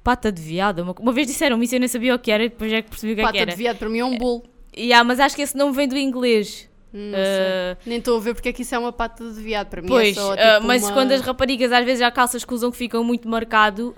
[0.07, 0.79] pata de viado.
[0.83, 2.89] Uma, uma vez disseram isso eu nem sabia o que era e depois é que
[2.89, 3.51] percebi o que é que Pata era.
[3.51, 4.43] de viado, para mim é um bolo.
[4.77, 6.69] Yeah, mas acho que esse nome vem do inglês.
[6.93, 7.77] Não Uh.
[7.85, 9.67] Nem estou a ver porque é que isso é uma pata de viado.
[9.67, 12.09] Para mim Pois, é só ah, tipo, mas uma- quando as raparigas às vezes há
[12.09, 13.93] calças que usam que ficam muito marcado.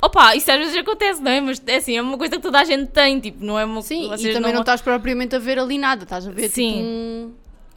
[0.00, 1.40] Opa, isso às vezes acontece, não é?
[1.42, 3.82] Mas é assim, é uma coisa que toda a gente tem, tipo, não é uma
[3.82, 6.04] Sim, e também não, estás propriamente a ver ali nada.
[6.04, 6.72] Estás a ver Sim.
[6.72, 7.32] tipo um...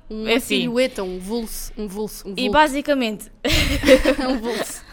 [0.07, 0.61] Uma É assim.
[0.61, 2.51] silhueta, um vulso, um vulso, um E vulto.
[3.65, 4.83] Basicamente, um vulso.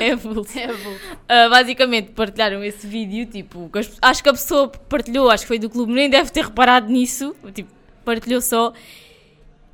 [0.00, 0.58] é vulso.
[0.58, 1.00] É vulso.
[1.28, 5.48] Ah, basicamente partilharam esse vídeo, tipo, que as- acho que a pessoa partilhou, acho que
[5.48, 7.70] foi do clube, nem deve ter reparado nisso, tipo,
[8.04, 8.72] partilhou só.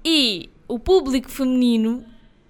[0.04, 2.04] E o público feminino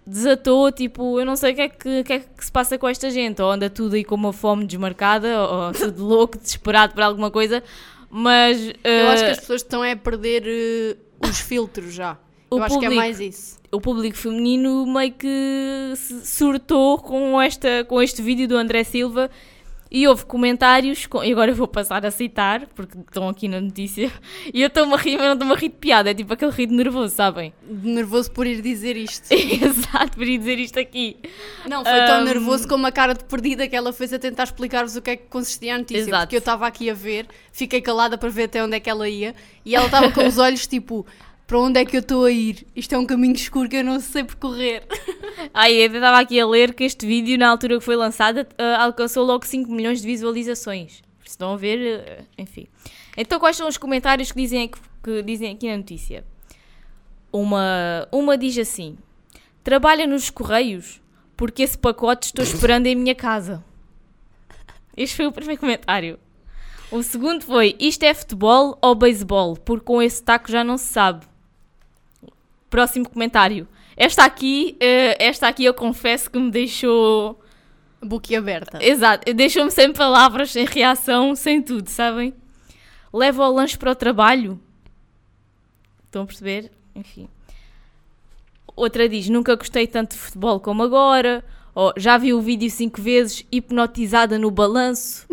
[0.07, 2.89] desatou, tipo, eu não sei o que é que, que, é que se passa com
[2.89, 7.03] esta gente, ou anda tudo aí com uma fome desmarcada, ou, tudo louco, desesperado por
[7.03, 7.63] alguma coisa,
[8.11, 8.61] mas...
[8.85, 10.97] Eu ah, acho que as pessoas estão é a perder eh,
[11.29, 12.17] os filtros já.
[12.49, 13.59] O Eu acho que é público- mais isso.
[13.73, 15.93] O público feminino meio que
[16.25, 19.31] surtou com, esta, com este vídeo do André Silva
[19.89, 23.61] e houve comentários, com- e agora eu vou passar a citar, porque estão aqui na
[23.61, 24.11] notícia,
[24.53, 26.51] e eu estou-me a rir, mas não estou-me a rir de piada, é tipo aquele
[26.51, 27.53] rir de nervoso, sabem?
[27.71, 29.27] De nervoso por ir dizer isto.
[29.31, 31.17] Exato, por ir dizer isto aqui.
[31.69, 32.25] Não, foi tão Ahm.
[32.25, 35.17] nervoso como a cara de perdida que ela fez a tentar explicar-vos o que é
[35.17, 36.01] que consistia a notícia.
[36.01, 36.23] Exato.
[36.25, 39.09] Porque eu estava aqui a ver, fiquei calada para ver até onde é que ela
[39.09, 41.07] ia e ela estava com os olhos tipo:
[41.47, 42.67] para onde é que eu estou a ir?
[42.75, 44.85] Isto é um caminho escuro que eu não sei percorrer.
[45.55, 48.83] Ai, eu estava aqui a ler que este vídeo, na altura que foi lançado, ah,
[48.85, 51.03] alcançou logo 5 milhões de visualizações.
[51.25, 52.67] Se estão a ver, ah, enfim.
[53.17, 56.25] Então, quais são os comentários que dizem, aqui- que dizem aqui na notícia?
[57.33, 58.97] Uma, uma diz assim:
[59.63, 61.01] Trabalha nos Correios
[61.37, 63.63] porque esse pacote estou esperando em minha casa.
[64.97, 66.19] Este foi o primeiro comentário.
[66.91, 69.57] O segundo foi: Isto é futebol ou beisebol?
[69.57, 71.27] Porque com esse taco já não se sabe.
[72.77, 73.67] Próximo comentário.
[73.97, 77.41] Esta aqui, eh, esta aqui eu confesso que me deixou.
[78.03, 78.85] Boquiaberta.
[78.85, 82.35] Exato, deixou-me sem palavras, sem reação, sem tudo, sabem?
[83.11, 84.61] Levo ao lanche para o trabalho.
[86.05, 86.71] Estão a perceber?
[86.95, 87.31] Enfim.
[88.77, 91.43] Outra diz: Nunca gostei tanto de futebol como agora.
[91.75, 95.27] Ou já vi o vídeo cinco vezes, hipnotizada no balanço.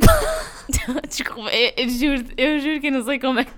[1.09, 3.51] Desculpa, eu, eu juro, eu juro que eu não sei como é que.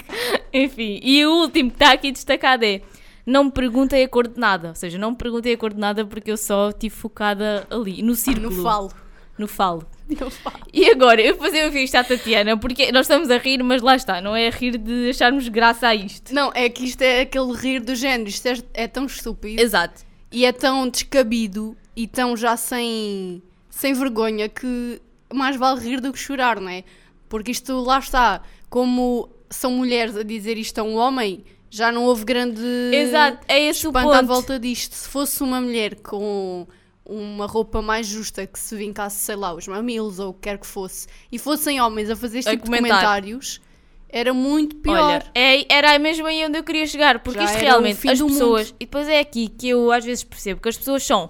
[0.52, 2.82] Enfim, e o último que está aqui destacado é:
[3.26, 4.70] Não me perguntem a coordenada.
[4.70, 8.56] Ou seja, não me perguntem a coordenada porque eu só estive focada ali, no círculo.
[8.56, 8.92] No falo.
[9.38, 9.86] No falo.
[10.08, 10.60] No falo.
[10.72, 13.82] E agora, eu vou fazer o isto à Tatiana, porque nós estamos a rir, mas
[13.82, 16.32] lá está, não é a rir de acharmos graça a isto.
[16.32, 18.30] Não, é que isto é aquele rir do género.
[18.30, 20.04] Isto é, é tão estúpido Exato.
[20.32, 25.02] e é tão descabido e tão já sem, sem vergonha que
[25.34, 26.84] mais vale rir do que chorar, não é?
[27.28, 32.06] Porque isto lá está, como são mulheres a dizer isto a um homem, já não
[32.06, 32.62] houve grande
[32.94, 34.16] Exato, é esse o espanto ponto.
[34.18, 34.94] à volta disto.
[34.94, 36.66] Se fosse uma mulher com
[37.06, 40.58] uma roupa mais justa que se vincasse, sei lá, os mamilos ou o que quer
[40.58, 42.98] que fosse, e fossem homens a fazer este A tipo de comentar.
[42.98, 43.62] comentários,
[44.10, 44.98] era muito pior.
[44.98, 48.20] Olha, é, era mesmo aí onde eu queria chegar, porque Já isto o realmente, as
[48.22, 48.76] pessoas, mundo.
[48.80, 51.30] e depois é aqui que eu às vezes percebo que as pessoas são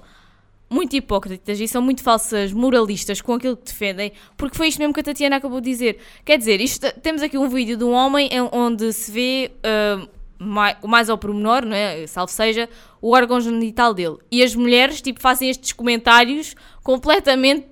[0.69, 4.93] muito hipócritas e são muito falsas moralistas com aquilo que defendem, porque foi isto mesmo
[4.93, 5.97] que a Tatiana acabou de dizer.
[6.23, 10.07] Quer dizer, isto, temos aqui um vídeo de um homem em- onde se vê ah,
[10.39, 12.05] mai- mais ao pormenor, não é?
[12.07, 12.69] salvo seja,
[13.01, 14.17] o órgão genital dele.
[14.31, 17.67] E as mulheres tipo, fazem estes comentários completamente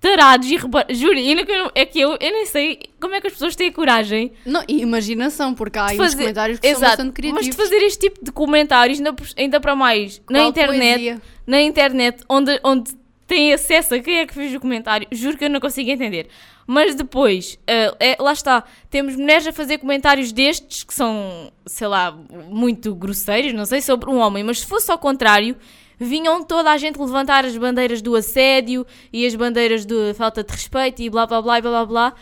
[0.00, 0.84] tarados e rebar...
[0.90, 3.68] Juro, e eu é que eu, eu nem sei como é que as pessoas têm
[3.68, 7.12] a coragem Não, e imaginação, porque há aí de uns fazer- comentários que são bastante
[7.12, 7.46] criativos.
[7.46, 11.22] mas de fazer este tipo de comentários, ainda, ainda para mais, na Qual internet, poesia?
[11.46, 12.92] na internet, onde, onde
[13.26, 16.28] tem acesso a quem é que fez o comentário, juro que eu não consigo entender.
[16.66, 21.86] Mas depois, ah, é- lá está, temos mulheres a fazer comentários destes que são, sei
[21.86, 22.12] lá,
[22.48, 25.56] muito grosseiros, não sei, sobre um homem, mas se fosse ao contrário,
[25.98, 30.52] vinham toda a gente levantar as bandeiras do assédio e as bandeiras da falta de
[30.52, 32.14] respeito e blá blá blá blá blá blá.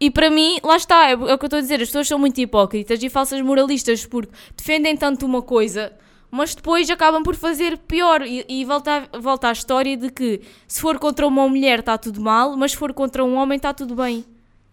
[0.00, 2.18] E para mim, lá está, é o que eu estou a dizer, as pessoas são
[2.18, 5.92] muito hipócritas e falsas moralistas porque defendem tanto uma coisa,
[6.32, 8.22] mas depois acabam por fazer pior.
[8.22, 12.22] E, e volta, volta à história de que se for contra uma mulher está tudo
[12.22, 14.24] mal, mas se for contra um homem está tudo bem.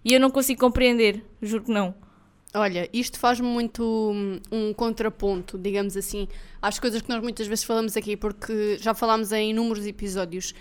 [0.03, 1.93] E eu não consigo compreender, juro que não.
[2.53, 6.29] Olha, isto faz-me muito hum, um contraponto, digamos assim,
[6.61, 10.55] às coisas que nós muitas vezes falamos aqui, porque já falámos em inúmeros episódios,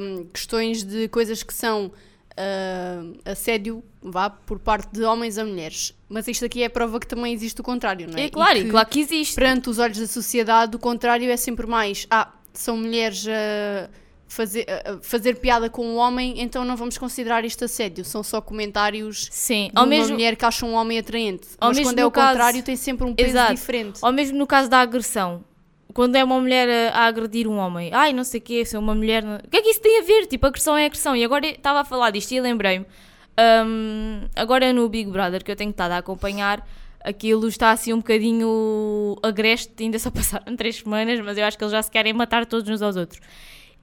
[0.00, 1.92] hum, questões de coisas que são
[2.38, 5.94] hum, assédio, vá, por parte de homens a mulheres.
[6.08, 8.24] Mas isto aqui é prova que também existe o contrário, não é?
[8.24, 9.34] É claro, E que, claro que existe.
[9.34, 13.88] perante os olhos da sociedade, o contrário é sempre mais, ah, são mulheres a
[14.28, 18.40] fazer, a- fazer piada com um homem, então não vamos considerar isto assédio, são só
[18.40, 21.48] comentários Sim, de ao uma mesmo, mulher que acha um homem atraente.
[21.60, 23.54] ao Mas quando é o caso- contrário, tem sempre um peso Exato.
[23.54, 23.98] diferente.
[24.02, 25.44] Ou mesmo no caso da agressão.
[25.92, 27.90] Quando é uma mulher a, agredir um homem.
[27.92, 29.24] Ai, não sei o quê, se é uma mulher...
[29.24, 30.26] O que é que isso tem a ver?
[30.26, 31.16] Tipo, agressão é agressão.
[31.16, 32.86] E agora estava a falar disto e lembrei-me.
[33.66, 36.66] hum, agora no Big Brother, que eu tenho estado a acompanhar,
[37.04, 41.64] aquilo está assim um bocadinho agreste, ainda só passaram três semanas, mas eu acho que
[41.64, 43.20] eles já se querem matar todos uns aos outros.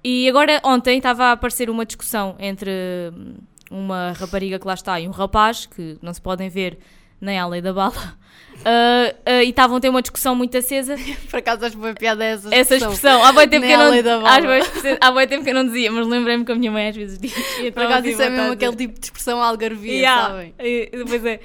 [0.04, 2.72] E agora, ontem, estava a aparecer uma discussão entre
[3.14, 3.36] hum,
[3.70, 6.80] uma rapariga que lá está e um rapaz, que não se podem ver
[7.22, 8.18] nem à lei da bala,
[8.60, 10.98] Uh, uh, e estavam a ter uma discussão muito acesa.
[11.32, 13.24] Por acaso acho que foi piada essa Essa expressão.
[13.24, 14.26] Há bem tempo que eu não.
[14.26, 17.34] Há tempo que eu não dizia, mas lembrei-me que a minha mãe às vezes diz.
[17.74, 20.54] Por acaso isso é mesmo aquele tipo de expressão algarvia, yeah, sabem?
[21.08, 21.40] Pois é.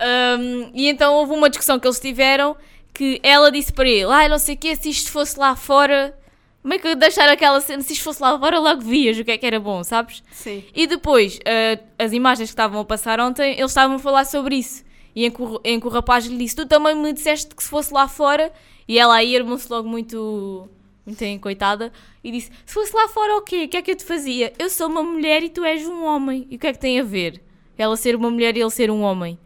[0.00, 2.56] Um, e então houve uma discussão que eles tiveram
[2.92, 6.14] que ela disse para ele: Ah, não sei o quê, se isto fosse lá fora.
[6.60, 7.82] Como é que deixar aquela cena?
[7.82, 10.22] Se isto fosse lá fora, logo vias o que é que era bom, sabes?
[10.32, 10.64] Sim.
[10.74, 14.56] E depois, uh, as imagens que estavam a passar ontem, eles estavam a falar sobre
[14.56, 14.84] isso.
[15.14, 17.62] E em que, o, em que o rapaz lhe disse: Tu também me disseste que
[17.62, 18.52] se fosse lá fora.
[18.86, 20.68] E ela aí irmou-se logo muito,
[21.04, 21.92] muito coitada
[22.22, 23.64] e disse: Se fosse lá fora, o quê?
[23.64, 24.52] O que é que eu te fazia?
[24.58, 26.46] Eu sou uma mulher e tu és um homem.
[26.50, 27.42] E o que é que tem a ver?
[27.76, 29.38] Ela ser uma mulher e ele ser um homem.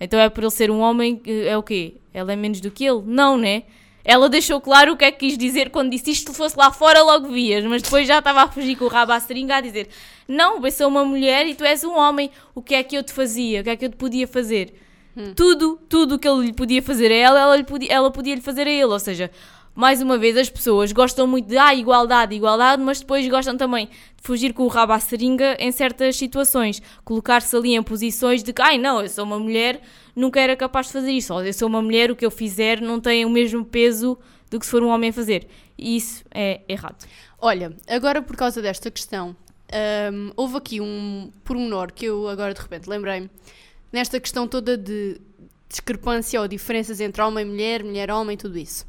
[0.00, 1.94] Então é por ele ser um homem, é o quê?
[2.12, 3.02] Ela é menos do que ele?
[3.04, 3.64] Não, né?
[4.04, 6.70] Ela deixou claro o que é que quis dizer quando disse isto, se fosse lá
[6.70, 9.60] fora logo vias, mas depois já estava a fugir com o rabo à seringa a
[9.60, 9.88] dizer:
[10.26, 13.02] Não, eu sou uma mulher e tu és um homem, o que é que eu
[13.02, 13.60] te fazia?
[13.60, 14.72] O que é que eu te podia fazer?
[15.18, 15.34] Hum.
[15.34, 18.36] Tudo, tudo o que ele lhe podia fazer a ela, ela, lhe podia, ela podia
[18.36, 18.84] lhe fazer a ele.
[18.84, 19.32] Ou seja,
[19.74, 23.86] mais uma vez, as pessoas gostam muito de ah, igualdade, igualdade, mas depois gostam também
[23.86, 26.80] de fugir com o rabo à seringa em certas situações.
[27.04, 29.80] Colocar-se ali em posições de que, ai não, eu sou uma mulher,
[30.14, 31.34] nunca era capaz de fazer isso.
[31.34, 34.16] Ou eu sou uma mulher, o que eu fizer não tem o mesmo peso
[34.48, 35.48] do que se for um homem a fazer.
[35.76, 37.04] E isso é errado.
[37.40, 39.36] Olha, agora por causa desta questão,
[40.12, 43.28] um, houve aqui um pormenor que eu agora de repente lembrei-me
[43.92, 45.20] nesta questão toda de
[45.68, 48.86] discrepância ou diferenças entre homem e mulher, mulher-homem, tudo isso.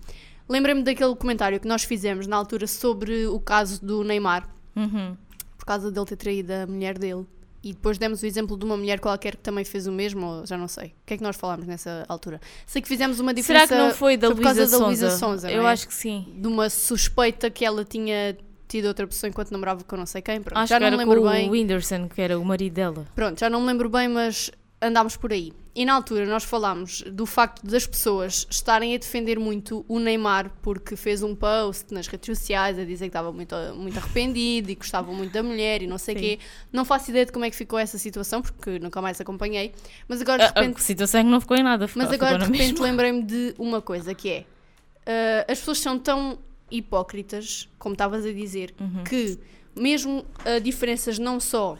[0.48, 5.16] Lembrei-me daquele comentário que nós fizemos na altura sobre o caso do Neymar, uhum.
[5.58, 7.26] por causa dele ter traído a mulher dele.
[7.62, 10.48] E depois demos o exemplo de uma mulher qualquer que também fez o mesmo, ou
[10.48, 10.88] já não sei.
[10.88, 12.40] O que é que nós falámos nessa altura?
[12.66, 13.68] Sei que fizemos uma diferença.
[13.68, 15.52] Será que não foi da foi por causa Luísa da Luísa Sonza?
[15.52, 15.72] Eu é?
[15.72, 16.34] acho que sim.
[16.38, 20.42] De uma suspeita que ela tinha tido outra pessoa enquanto namorava com não sei quem.
[20.42, 21.50] Pronto, acho já que não era me lembro com bem.
[21.50, 23.06] o Whindersson, que era o marido dela.
[23.14, 24.50] Pronto, já não me lembro bem, mas
[24.82, 25.52] andámos por aí.
[25.76, 30.52] E na altura nós falámos do facto das pessoas estarem a defender muito o Neymar
[30.62, 34.76] porque fez um post nas redes sociais a dizer que estava muito, muito arrependido e
[34.76, 36.40] gostava muito da mulher e não sei o quê.
[36.72, 39.74] Não faço ideia de como é que ficou essa situação porque nunca mais acompanhei.
[40.08, 40.76] Mas agora de repente.
[40.76, 41.88] A, a situação é que não ficou em nada.
[41.88, 44.40] Ficou, mas agora de repente lembrei-me de uma coisa que é.
[44.40, 46.40] Uh, as pessoas são tão
[46.70, 49.04] hipócritas, como estavas a dizer, uhum.
[49.04, 49.40] que
[49.76, 51.78] mesmo uh, diferenças não só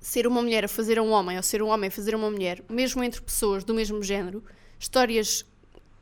[0.00, 2.62] ser uma mulher a fazer um homem ou ser um homem a fazer uma mulher,
[2.68, 4.42] mesmo entre pessoas do mesmo género,
[4.78, 5.44] histórias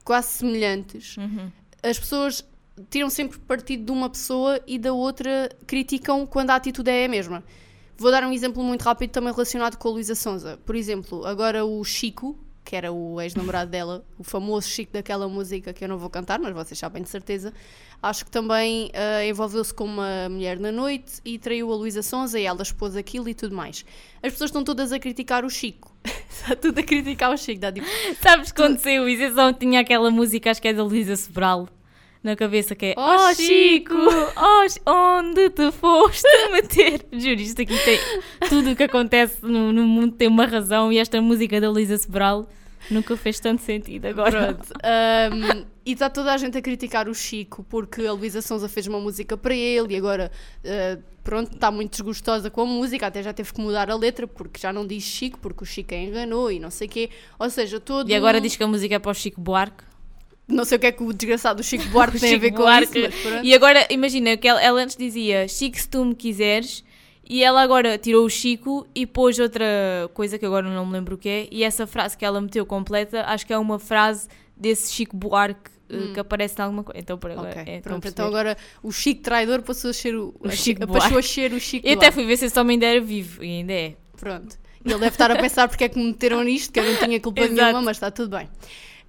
[0.05, 1.51] quase semelhantes, uhum.
[1.83, 2.45] as pessoas
[2.91, 7.09] tiram sempre partido de uma pessoa e da outra criticam quando a atitude é a
[7.09, 7.43] mesma.
[7.97, 10.59] Vou dar um exemplo muito rápido também relacionado com a Luísa Sonza.
[10.65, 15.73] Por exemplo, agora o Chico, que era o ex-namorado dela, o famoso Chico daquela música
[15.73, 17.55] que eu não vou cantar, mas vocês sabem de certeza,
[18.05, 22.39] acho que também uh, envolveu-se com uma mulher na noite e traiu a Luísa Sonza
[22.39, 23.85] e ela expôs aquilo e tudo mais.
[24.23, 25.95] As pessoas estão todas a criticar o Chico.
[26.29, 27.61] Está tudo a criticar o Chico.
[27.61, 27.87] Dá, tipo,
[28.21, 29.23] Sabes quando saiu isso?
[29.23, 31.69] Eu só tinha aquela música, acho que é da Luísa Sobral
[32.23, 37.07] na cabeça que é Oh, oh Chico, oh, onde te foste meter?
[37.13, 37.99] Juro, isto aqui tem
[38.49, 41.99] tudo o que acontece no, no, mundo tem uma razão e esta música da Lisa
[41.99, 42.49] Sebral
[42.91, 44.55] nunca fez tanto sentido agora.
[44.55, 44.73] Pronto.
[44.75, 48.87] Um, e está toda a gente a criticar o Chico porque a Luísa Sonza fez
[48.87, 50.31] uma música para ele e agora,
[50.65, 54.27] uh, pronto, está muito desgostosa com a música, até já teve que mudar a letra
[54.27, 57.11] porque já não diz Chico, porque o Chico a enganou e não sei o quê.
[57.39, 58.09] Ou seja, todo.
[58.09, 59.85] E agora diz que a música é para o Chico Buarque.
[60.47, 62.51] Não sei o que é que o desgraçado do Chico Buarque tem Chico a ver
[62.53, 62.99] com Buarque.
[63.07, 63.29] isso.
[63.43, 66.85] e agora, imagina, que ela, ela, antes dizia Chico, se tu me quiseres,
[67.29, 69.65] e ela agora tirou o Chico e pôs outra
[70.13, 72.67] coisa que agora não me lembro o que é, e essa frase que ela meteu
[72.67, 76.13] completa, acho que é uma frase desse Chico Buarque eh, hum.
[76.13, 77.01] que aparece em alguma coisa.
[77.01, 77.75] Então, por agora, okay.
[77.75, 81.23] é, Pronto, então agora o Chico traidor passou a ser o, o Chico passou a
[81.23, 83.73] ser o Chico E até fui ver se esse homem ainda era vivo, e ainda
[83.73, 83.95] é.
[84.19, 84.59] Pronto.
[84.85, 87.19] Ele deve estar a pensar porque é que me meteram nisto, que eu não tinha
[87.19, 88.49] culpa nenhuma, mas está tudo bem.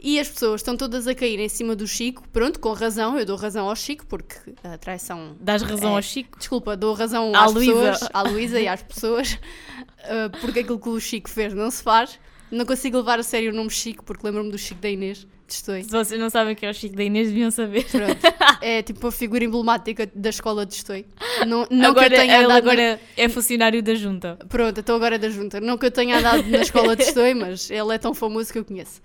[0.05, 3.25] E as pessoas estão todas a cair em cima do Chico, pronto, com razão, eu
[3.25, 5.35] dou razão ao Chico, porque a traição.
[5.39, 6.37] Dás razão é, ao Chico?
[6.37, 7.73] Desculpa, dou razão à às Luísa.
[7.73, 11.81] pessoas, à Luísa e às pessoas, uh, porque aquilo que o Chico fez não se
[11.81, 12.19] faz.
[12.51, 15.25] Não consigo levar a sério o nome Chico, porque lembro-me do Chico da Inês.
[15.47, 15.83] Destoy.
[15.83, 17.85] Se vocês não sabem que é o Chico da Inês, deviam saber.
[17.85, 18.35] Pronto.
[18.61, 21.05] É tipo a figura emblemática da escola de Destoy.
[21.45, 23.23] Não, não agora, que eu tenha ele andado agora na...
[23.23, 24.39] é funcionário da junta.
[24.49, 25.59] Pronto, então agora é da junta.
[25.59, 28.57] Não que eu tenha andado na escola de Destoy, mas ele é tão famoso que
[28.57, 29.01] eu conheço.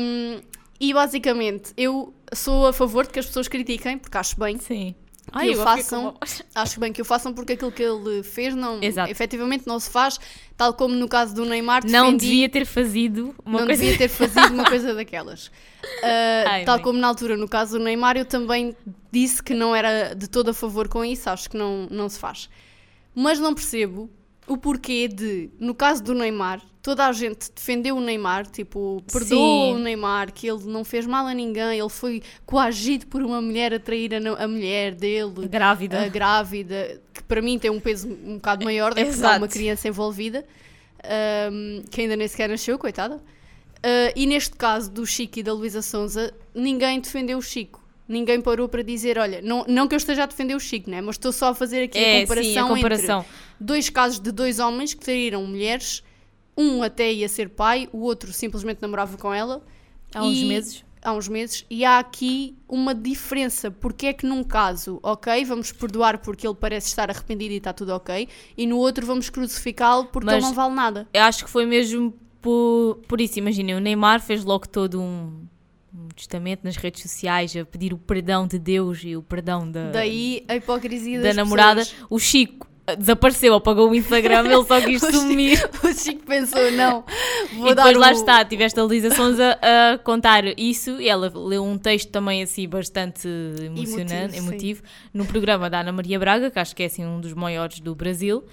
[0.00, 0.40] Um,
[0.78, 4.58] e basicamente, eu sou a favor de que as pessoas critiquem, porque acho bem.
[4.58, 4.94] Sim.
[5.32, 6.14] Ai, o eu fiquei façam.
[6.54, 9.10] Acho bem que o façam porque aquilo que ele fez não, Exato.
[9.10, 10.18] efetivamente não se faz,
[10.56, 13.82] tal como no caso do Neymar Não defendi- devia ter fazido uma não coisa.
[13.82, 15.50] devia ter fazido uma coisa daquelas.
[16.02, 16.84] Ah, Ai, tal mãe.
[16.84, 18.76] como na altura, no caso do Neymar, eu também
[19.12, 22.18] disse que não era de todo a favor com isso, acho que não, não se
[22.18, 22.48] faz.
[23.14, 24.10] Mas não percebo
[24.52, 29.28] o porquê de, no caso do Neymar, toda a gente defendeu o Neymar, tipo, perdoa
[29.28, 29.74] Sim.
[29.74, 33.72] o Neymar, que ele não fez mal a ninguém, ele foi coagido por uma mulher
[33.72, 36.02] a trair a, a mulher dele Grávida.
[36.04, 39.48] a grávida, que para mim tem um peso um bocado maior, deve ser uma Exato.
[39.52, 40.44] criança envolvida,
[41.04, 43.22] ahm, que ainda nem sequer nasceu, coitada.
[43.82, 47.80] Ah, e neste caso do Chico e da Luísa Sonza, ninguém defendeu o Chico.
[48.08, 51.00] Ninguém parou para dizer, olha, não, não que eu esteja a defender o Chico, né?
[51.00, 53.20] mas estou só a fazer aqui a É, comparação, sim, a comparação.
[53.20, 56.02] entre dois casos de dois homens que traíram mulheres,
[56.56, 59.62] um até ia ser pai, o outro simplesmente namorava com ela.
[60.14, 60.84] Há uns E- meses.
[61.02, 63.70] há uns meses e há aqui uma diferença.
[63.70, 67.72] Porque é que num caso, ok, vamos perdoar porque ele parece estar arrependido e está
[67.72, 71.08] tudo ok, e no outro vamos crucificá-lo porque Mas- ele não vale nada.
[71.14, 73.38] Eu acho que foi mesmo por, por isso.
[73.38, 75.46] Imaginem, o Neymar fez logo todo um,
[75.94, 79.90] um testamento nas redes sociais a pedir o perdão de Deus e o perdão da,
[79.92, 81.80] Daí a hipocrisia da namorada.
[81.82, 82.06] pessoas.
[82.10, 85.70] O Chico desapareceu, apagou o Instagram, ele só quis O Chico- sumir.
[85.84, 87.04] O Chico pensou, não,
[87.56, 91.32] vou e dar depois lá está, tiveste a Lisa Sonza a contar isso e ela
[91.34, 93.26] leu um texto também assim bastante
[93.64, 97.20] emocionante, Emotivo, emotivo, no programa da Ana Maria Braga, que acho que é assim um
[97.20, 98.44] dos maiores do Brasil.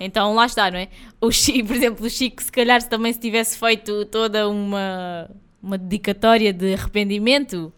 [0.00, 0.88] Então lá está, não é?
[1.20, 5.28] O Chico, por exemplo, o Chico, se calhar se também se tivesse feito toda uma,
[5.60, 7.72] uma dedicatória de arrependimento,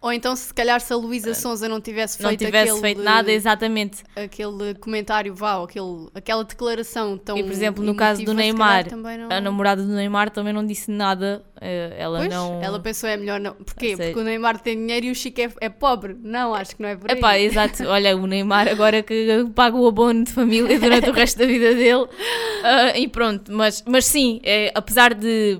[0.00, 2.22] Ou então, se calhar, se a Luísa Sonza não tivesse É.
[2.22, 4.04] não feito tivesse aquele, feito nada, exatamente.
[4.14, 9.18] aquele comentário, vá, aquele, aquela declaração tão E por exemplo, no caso do Neymar, calhar
[9.18, 12.62] não- a namorada do Neymar também não disse nada, eh, ela Pois, não...
[12.62, 13.54] ela pensou é melhor não.
[13.54, 13.96] Porquê?
[13.96, 14.06] Sei.
[14.06, 16.16] Porque o Neymar tem dinheiro e o Chico é, é pobre.
[16.22, 17.18] Não, acho que não é por aí.
[17.18, 17.82] Epá, exato.
[17.88, 21.74] Olha, o Neymar agora que paga o abono de família durante o resto da vida
[21.74, 22.06] dele.
[22.60, 25.58] Ah, e pronto, mas, mas sim, é, apesar de,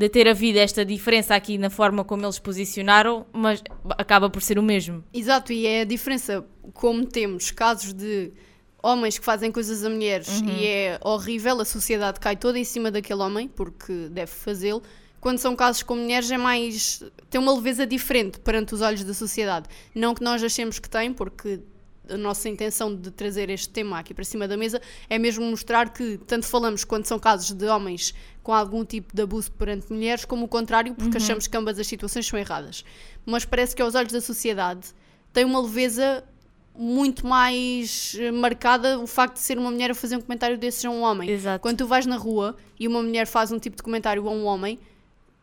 [0.00, 3.62] de ter havido esta diferença aqui na forma como eles posicionaram, mas
[3.98, 5.04] acaba por ser o mesmo.
[5.12, 8.32] Exato, e é a diferença como temos casos de
[8.82, 10.48] homens que fazem coisas a mulheres Uhum.
[10.48, 14.82] e é horrível, a sociedade cai toda em cima daquele homem porque deve fazê-lo.
[15.20, 17.02] Quando são casos com mulheres é mais.
[17.28, 19.68] tem uma leveza diferente perante os olhos da sociedade.
[19.94, 21.60] Não que nós achemos que tem, porque
[22.12, 25.90] a nossa intenção de trazer este tema aqui para cima da mesa é mesmo mostrar
[25.90, 30.24] que tanto falamos quando são casos de homens com algum tipo de abuso perante mulheres,
[30.24, 32.84] como o contrário, porque achamos que ambas as situações são erradas.
[33.24, 34.88] Mas parece que aos olhos da sociedade
[35.32, 36.24] tem uma leveza
[36.74, 40.84] muito mais eh, marcada o facto de ser uma mulher a fazer um comentário desses
[40.84, 41.28] a um homem.
[41.28, 41.60] Exato.
[41.60, 44.44] Quando tu vais na rua e uma mulher faz um tipo de comentário a um
[44.44, 44.78] homem,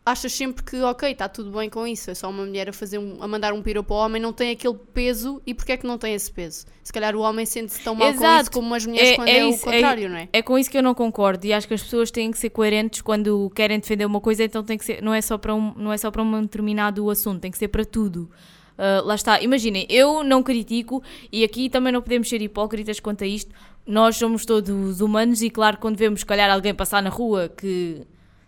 [0.08, 2.98] achas sempre que, ok, está tudo bem com isso, é só uma mulher a, fazer
[2.98, 5.86] um- a mandar um piropo ao homem, não tem aquele peso, e porquê é que
[5.86, 6.66] não tem esse peso?
[6.84, 8.42] Se calhar o homem sente-se tão mal com Exato.
[8.44, 10.30] isso como as mulheres quando é, isso, o contrário, não é?
[10.32, 12.50] É com isso que eu não concordo e acho que as pessoas têm que ser
[12.50, 15.74] coerentes quando querem defender uma coisa, então tem que ser, não é só para um,
[15.76, 18.30] não é só para um determinado assunto, tem que ser para tudo.
[18.78, 23.24] Ah, lá está, imaginem, eu não critico e aqui também não podemos ser hipócritas quanto
[23.24, 23.54] a isto.
[23.86, 28.02] Nós somos todos humanos e claro, quando vemos, se calhar, alguém passar na rua que,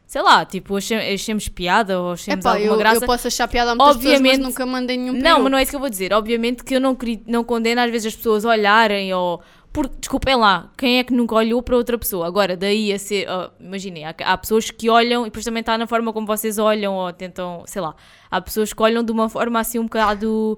[0.09, 2.97] sei lá, tipo, achem- achemos piada ou achemos Epá, alguma eu, graça.
[2.97, 5.41] eu posso achar piada a muitas pessoas, Obviamente- mas nunca mandei nenhum Não, piropo.
[5.43, 6.11] mas não é isso que eu vou dizer.
[6.13, 9.39] Obviamente que eu não, não condeno às vezes as pessoas olharem ou.
[9.71, 12.25] Porque, desculpem lá, quem é que nunca olhou para outra pessoa?
[12.25, 13.27] Agora, daí a ser.
[13.59, 16.95] imaginem, há, há pessoas que olham e depois também está na forma como vocês olham
[16.95, 17.61] ou tentam.
[17.67, 17.93] Sei lá.
[18.31, 20.57] Há pessoas que olham de uma forma assim um bocado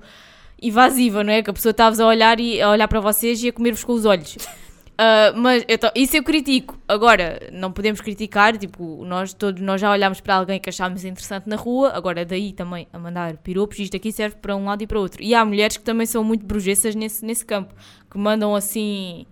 [0.61, 1.43] invasiva, não é?
[1.43, 3.91] Que a pessoa está-vos a olhar e a olhar para vocês e a comer-vos com
[3.91, 4.37] os olhos.
[4.97, 6.77] Ah, mas tô- isso eu critico.
[6.87, 11.47] Agora, não podemos criticar, tipo, nós todos nós já olhámos para alguém que achámos interessante
[11.49, 14.87] na rua, agora daí também a mandar piropos, isto aqui serve para um lado e
[14.87, 15.23] para o outro.
[15.23, 17.73] E há mulheres que também são muito bruxesas nesse, nesse campo,
[18.09, 19.25] que mandam assim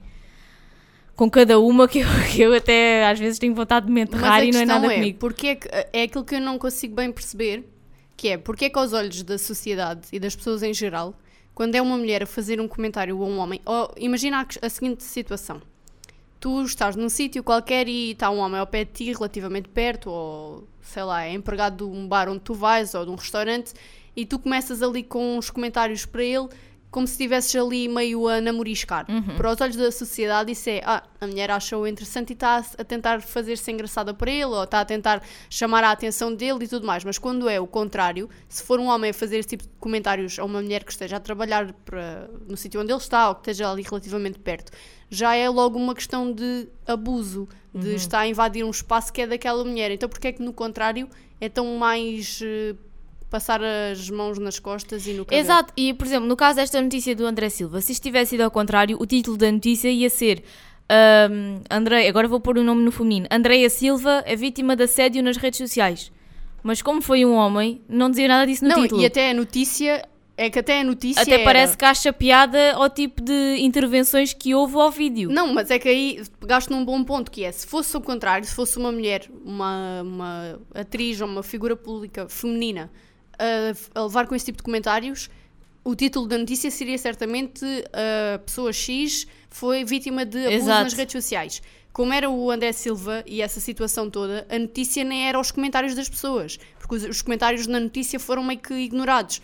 [1.16, 4.44] com cada uma que eu, que eu até às vezes tenho vontade de me enterrar
[4.44, 5.20] e não é nada é, comigo.
[5.20, 7.64] porque é, que, é aquilo que eu não consigo bem perceber,
[8.16, 11.14] que é, porque é que aos olhos da sociedade e das pessoas em geral,
[11.60, 14.70] quando é uma mulher a fazer um comentário a um homem, ou imagina a, a
[14.70, 15.62] seguinte situação.
[16.40, 20.10] Tu estás num sítio qualquer e está um homem ao pé de ti, relativamente perto,
[20.10, 23.74] ou sei lá, é empregado de um bar onde tu vais, ou de um restaurante,
[24.16, 26.48] e tu começas ali com uns comentários para ele,
[26.92, 29.06] como se estivesses ali meio a namoriscar.
[29.38, 32.84] Para os olhos da sociedade, isso é, ah, a mulher achou interessante e está a
[32.84, 36.88] tentar fazer-se engraçada para ele, ou está a tentar chamar a atenção dele e tudo
[36.88, 37.04] mais.
[37.04, 40.40] Mas quando é o contrário, se for um homem a fazer esse tipo de comentários
[40.40, 43.42] a uma mulher que esteja a trabalhar para, no sítio onde ele está, ou que
[43.42, 44.72] esteja ali relativamente perto,
[45.12, 49.28] já é logo uma questão de abuso, de estar a invadir um espaço que é
[49.28, 49.92] daquela mulher.
[49.92, 51.08] Então, porque é que no contrário
[51.40, 52.40] é tão mais.
[52.44, 52.76] eh,
[53.30, 55.42] passar as mãos nas costas e no cabelo.
[55.42, 58.42] Exato, e por exemplo, no caso desta notícia do André Silva, se isto tivesse sido
[58.42, 60.44] ao contrário, o título da notícia ia ser
[61.32, 65.22] um, André, agora vou pôr o nome no feminino, Andréia Silva é vítima de assédio
[65.24, 66.12] nas redes sociais.
[66.64, 69.02] Mas como foi um homem, não dizia nada disso no não, título.
[69.02, 70.04] e até a notícia,
[70.36, 74.34] é que até a notícia Até era- parece que acha piada ao tipo de intervenções
[74.34, 75.30] que houve ao vídeo.
[75.30, 78.46] Não, mas é que aí pegaste num bom ponto, que é, se fosse o contrário,
[78.46, 82.92] se fosse uma mulher, uma, uma atriz ou uma figura pública feminina
[83.40, 85.30] a, a levar com esse tipo de comentários,
[85.84, 87.64] o título da notícia seria certamente
[87.94, 90.84] a pessoa X foi vítima de abuso Exato.
[90.84, 91.62] nas redes sociais.
[91.92, 95.96] Como era o André Silva e essa situação toda, a notícia nem era os comentários
[95.96, 99.42] das pessoas, porque os, os comentários na notícia foram meio que ignorados.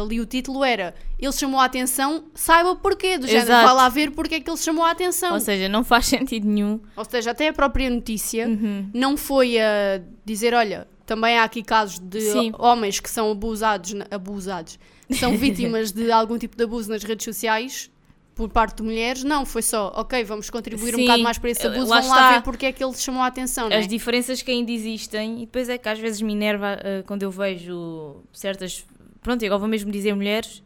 [0.00, 3.66] Ali o título era ele chamou a atenção, saiba porquê, do género, Exato.
[3.66, 5.34] vá lá ver porque é que ele chamou a atenção.
[5.34, 6.80] Ou seja, não faz sentido nenhum.
[6.96, 8.88] Ou seja, até a própria notícia Uhum.
[8.94, 12.52] não foi a dizer, olha, também há aqui casos de Sim.
[12.58, 14.78] homens que são abusados, abusados,
[15.18, 17.90] são vítimas de algum tipo de abuso nas redes sociais
[18.34, 19.24] por parte de mulheres.
[19.24, 22.14] Não, foi só, ok, vamos contribuir um Sim, bocado mais para esse abuso, lá vamos
[22.14, 23.78] lá ver porque é que ele chamou a atenção, não é?
[23.80, 27.22] As diferenças que ainda existem, e depois é que às vezes me enerva ah, quando
[27.22, 28.84] eu vejo certas.
[29.22, 30.62] Pronto, agora vou mesmo dizer mulheres.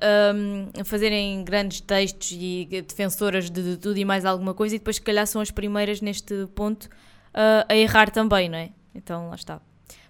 [0.00, 4.78] ahm, a fazerem grandes textos e defensoras de, de tudo e mais alguma coisa, e
[4.78, 6.88] depois, se calhar, são as primeiras neste ponto
[7.34, 8.70] ah, a errar também, não é?
[8.94, 9.60] Então, lá está.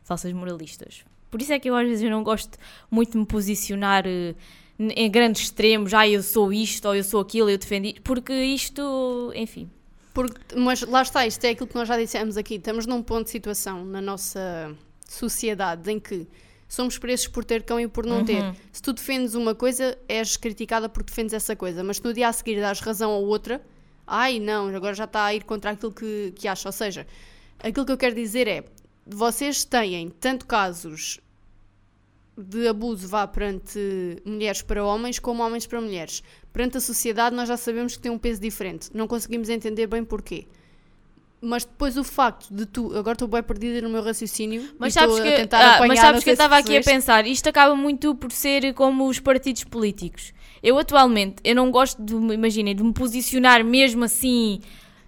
[0.05, 1.05] Falsas moralistas.
[1.31, 2.57] Por isso é que eu às vezes eu não gosto
[2.89, 4.37] muito de me posicionar eh,
[4.79, 9.33] em grandes extremos, ah, eu sou isto ou eu sou aquilo, eu defendi, porque isto,
[9.35, 9.69] enfim.
[10.13, 12.55] Porque, mas lá está, isto é aquilo que nós já dissemos aqui.
[12.55, 14.73] Estamos num ponto de situação na nossa
[15.09, 16.27] sociedade em que
[16.69, 18.43] somos presos por ter cão e por não ter.
[18.43, 18.55] Uhum.
[18.73, 22.29] Se tu defendes uma coisa, és criticada porque defendes essa coisa, mas se no dia
[22.29, 23.61] a seguir dás razão a outra,
[24.07, 26.69] ai não, agora já está a ir contra aquilo que, que acha.
[26.69, 27.07] Ou seja,
[27.59, 28.65] aquilo que eu quero dizer é:
[29.07, 31.21] vocês têm tanto casos
[32.37, 33.79] de abuso vá perante
[34.25, 36.23] mulheres para homens como homens para mulheres.
[36.53, 38.91] Perante a sociedade nós já sabemos que tem um peso diferente.
[38.93, 40.47] Não conseguimos entender bem porquê.
[41.41, 42.97] Mas depois o facto de tu...
[42.97, 44.75] Agora estou bem perdida no meu raciocínio.
[44.79, 47.77] Mas sabes que, ah, apanhar, mas sabes que eu estava aqui a pensar, isto acaba
[47.77, 50.33] muito por ser como os partidos políticos.
[50.63, 54.61] Eu atualmente, eu não gosto de, me- imaginem, de me posicionar mesmo assim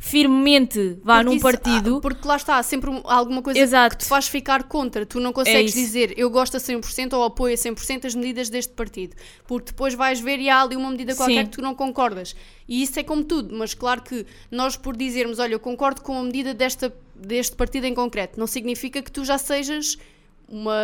[0.06, 1.96] firmemente, vá Porque num isso- partido.
[1.96, 3.96] ah, porque lá está, sempre um- alguma coisa Exato.
[3.96, 5.04] que te faz ficar contra.
[5.04, 5.84] Tu não consegues isso.
[5.84, 9.16] dizer eu gosto a 100% ou apoio a 100% as medidas deste partido.
[9.46, 11.50] Porque depois vais ver e há ali uma medida qualquer Sim.
[11.50, 12.34] que tu não concordas.
[12.68, 16.18] E isso é como tudo, mas claro que nós por dizermos, olha, eu concordo com
[16.18, 19.98] a medida desta, deste partido em concreto, não significa que tu já sejas
[20.48, 20.74] uma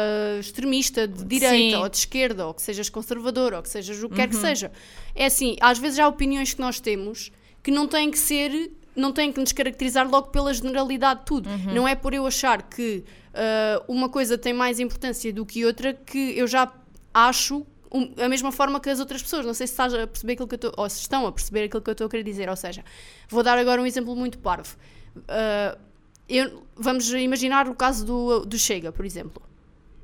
[0.41, 1.83] extremista de direita Sim.
[1.83, 4.31] ou de esquerda, ou que sejas conservador, ou que sejas o que quer Uhum.
[4.31, 4.73] que seja.
[5.15, 7.31] É assim, às vezes há opiniões que nós temos
[7.63, 11.49] que não têm que ser, não têm que nos caracterizar logo pela generalidade de tudo.
[11.49, 11.75] Uhum.
[11.75, 15.95] Não é por eu achar que ah, uma coisa tem mais importância do que outra
[15.95, 16.71] que eu já
[17.15, 19.45] acho um- a mesma forma que as outras pessoas.
[19.47, 21.65] Não sei se estás a perceber aquilo que eu estou, ou se estão a perceber
[21.65, 22.49] aquilo que eu estou a querer dizer.
[22.49, 22.85] Ou seja,
[23.29, 24.77] vou dar agora um exemplo muito parvo.
[25.29, 25.77] Ah,
[26.29, 29.43] eu- vamos imaginar o caso do, do Chega, por exemplo,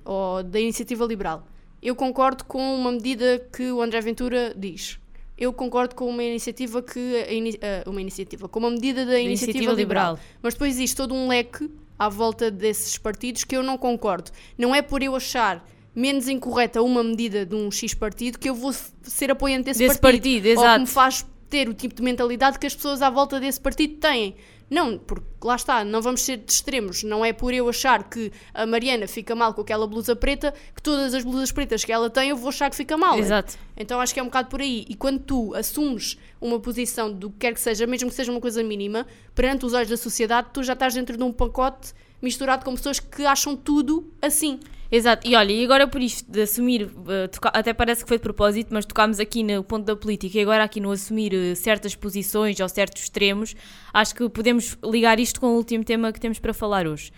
[0.05, 1.47] ou da Iniciativa Liberal.
[1.83, 4.99] Eu concordo com uma medida que o André Ventura diz.
[5.39, 6.99] Eu concordo com uma iniciativa que
[7.31, 10.13] ini- uma iniciativa, com uma medida da iniciativa, Iniciativa liberal.
[10.15, 10.19] Liberal.
[10.43, 14.31] Mas depois existe todo um leque à volta desses partidos que eu não concordo.
[14.59, 15.65] Não é por eu achar
[15.95, 18.73] menos incorreta uma medida de um X partido que eu vou
[19.03, 20.43] ser apoiante desse, Desse partido.
[20.43, 23.39] partido, Ou que me faz ter o tipo de mentalidade que as pessoas à volta
[23.41, 24.35] desse partido têm.
[24.71, 27.03] Não, porque lá está, não vamos ser de extremos.
[27.03, 30.83] Não é por eu achar que a Mariana fica mal com aquela blusa preta que
[30.83, 33.19] todas as blusas pretas que ela tem eu vou achar que fica mal.
[33.19, 33.57] Exato.
[33.77, 34.85] Então acho que é um bocado por aí.
[34.89, 38.41] E quando tu assumes uma posição do que quer que seja, mesmo que seja uma
[38.41, 42.65] coisa mínima, perante os olhos da sociedade, tu já estás dentro de um pacote misturado
[42.65, 44.61] com pessoas que acham tudo assim.
[44.91, 48.17] Exato, e olha, e agora por isto de assumir, eh, toca- até parece que foi
[48.17, 51.55] de propósito, mas tocámos aqui no ponto da política e agora aqui no assumir eh,
[51.55, 53.55] certas posições ou certos extremos,
[53.93, 57.13] acho que podemos ligar isto com o último tema que temos para falar hoje.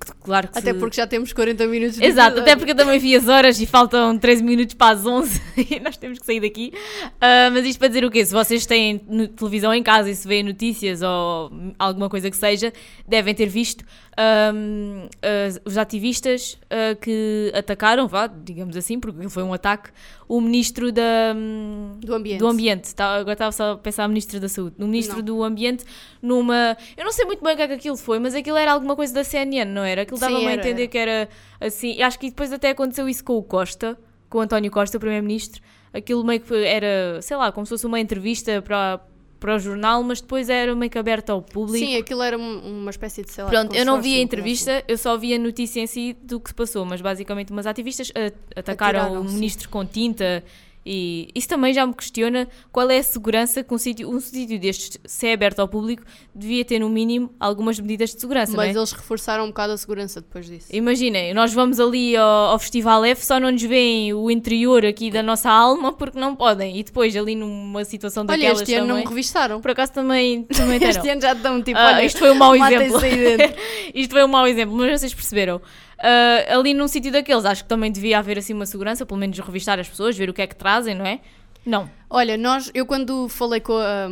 [0.00, 2.42] Que- claro Até se- porque já temos 40 minutos de Exato, episódio.
[2.44, 5.38] até porque eu também vi as horas e faltam 13 minutos para as 11
[5.70, 6.72] e nós temos que sair daqui.
[7.20, 8.24] Ah, mas isto para dizer o quê?
[8.24, 8.98] Se vocês têm
[9.36, 12.72] televisão em casa e se veem notícias ou alguma coisa que seja,
[13.06, 13.84] devem ter visto
[14.20, 19.90] ahm, as- os ativistas ah, que atacaram, vá, digamos assim, porque foi um ataque,
[20.26, 22.38] o ministro da, hum, Do ambiente.
[22.40, 22.94] do ambiente.
[22.94, 24.74] Tá- agora estava só a pensar no ministro da saúde.
[24.76, 25.24] No ministro Não.
[25.24, 25.84] do ambiente,
[26.20, 26.76] numa.
[26.96, 28.96] Eu não sei muito bem o que é que aquilo foi, mas aquilo era alguma
[28.96, 30.02] coisa da CNN, não era?
[30.02, 30.90] Aquilo dava-me a entender era.
[30.90, 31.28] que era
[31.60, 31.94] assim.
[31.94, 33.96] e Acho que depois até aconteceu isso com o Costa,
[34.28, 35.62] com o António Costa, o primeiro-ministro.
[35.92, 39.00] Aquilo meio que era, sei lá, como se fosse uma entrevista para,
[39.40, 41.78] para o jornal, mas depois era meio que aberto ao público.
[41.84, 44.82] Sim, aquilo era um- uma espécie de sei lá, Pronto, eu não vi a entrevista,
[44.88, 48.10] eu só vi a notícia em si do que se passou, mas basicamente umas ativistas
[48.56, 49.34] atacaram o Atiraram-se.
[49.34, 50.42] ministro com tinta
[50.90, 54.58] e isso também já me questiona qual é a segurança que um sítio, um sítio
[54.58, 56.02] destes, se é aberto ao público,
[56.34, 58.68] devia ter no mínimo algumas medidas de segurança, não é?
[58.68, 60.68] Mas eles reforçaram um bocado a segurança depois disso.
[60.72, 65.10] Imaginem, nós vamos ali ao, ao Festival F, só não nos veem o interior aqui
[65.10, 66.78] da nossa alma porque não podem.
[66.78, 69.60] E depois ali numa situação Olha, daquelas este ano não também, me revistaram.
[69.60, 70.90] por acaso também, também deram.
[70.90, 72.98] Este ano já estão tipo, Ah, olha, isto foi um mau exemplo.
[73.94, 75.60] Isto foi um mau exemplo, mas vocês perceberam.
[75.98, 79.38] Ah, ali num sítio daqueles, acho que também devia haver assim uma segurança, pelo menos
[79.38, 81.20] revistar as pessoas, ver o que é que trazem, não é?
[81.66, 81.90] Não.
[82.08, 84.08] Olha, nós, eu quando falei com a,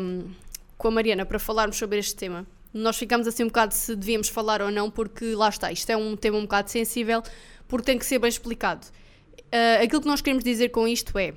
[0.76, 4.28] com a Mariana para falarmos sobre este tema, nós ficámos assim um bocado se devíamos
[4.28, 7.22] falar ou não, porque lá está, isto é um tema um bocado sensível,
[7.68, 8.86] porque tem que ser bem explicado.
[9.52, 11.32] Ah, aquilo que nós queremos dizer com isto é,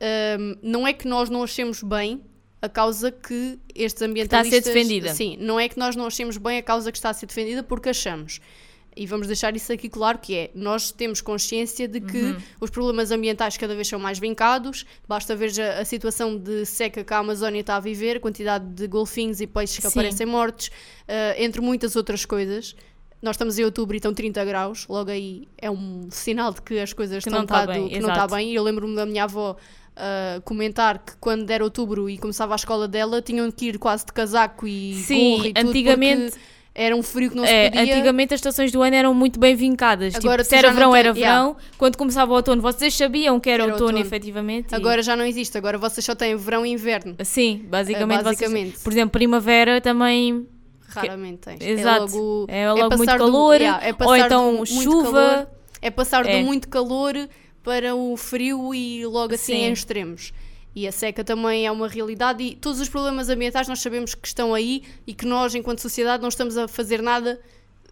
[0.00, 2.22] ahm, não é que nós não achemos bem
[2.62, 4.64] a causa que estes está a ambientalistas...
[4.64, 5.12] ser defendida.
[5.12, 7.62] Sim, não é que nós não achemos bem a causa que está a ser defendida,
[7.62, 8.40] porque achamos.
[8.98, 12.36] E vamos deixar isso aqui claro que é, nós temos consciência de que Uhum.
[12.60, 17.04] os problemas ambientais cada vez são mais vincados, basta ver já a situação de seca
[17.04, 19.88] que a Amazónia está a viver, a quantidade de golfinhos e peixes que Sim.
[19.88, 20.70] aparecem mortos,
[21.06, 22.74] eh, entre muitas outras coisas.
[23.22, 26.78] Nós estamos em outubro e estão 30 graus, logo aí é um sinal de que
[26.78, 28.34] as coisas Que estão não está bem, que não está exato.
[28.36, 28.50] bem.
[28.52, 29.56] E eu lembro-me da minha avó
[29.96, 34.06] ah, comentar que quando era outubro e começava a escola dela, tinham que ir quase
[34.06, 37.70] de casaco e Sim, e tudo, antigamente- porque era um frio que não É, se
[37.76, 37.94] podia.
[37.94, 40.14] antigamente as estações do ano eram muito bem vincadas.
[40.14, 41.38] Agora tipo, se era verão, tens- era yeah.
[41.42, 41.56] verão.
[41.76, 44.06] Quando começava o outono, vocês sabiam que era, Era outono, outono.
[44.06, 44.72] efetivamente.
[44.72, 47.16] e- Agora já não existe, agora vocês só têm verão e inverno.
[47.24, 48.20] Sim, basicamente.
[48.20, 48.78] É, vocês- basicamente.
[48.78, 50.46] por exemplo, primavera também.
[50.88, 51.60] Raramente tens.
[51.60, 52.46] Exato.
[52.48, 55.12] É logo, É logo muito passar do- calor, yeah, é ou então do muito chuva.
[55.12, 55.46] calor-
[55.82, 56.38] é passar É.
[56.38, 57.14] do muito calor
[57.62, 59.64] para o frio e logo assim Sim.
[59.64, 60.32] em extremos.
[60.74, 64.26] E a seca também é uma realidade e todos os problemas ambientais nós sabemos que
[64.26, 67.40] estão aí e que nós, enquanto sociedade, não estamos a fazer nada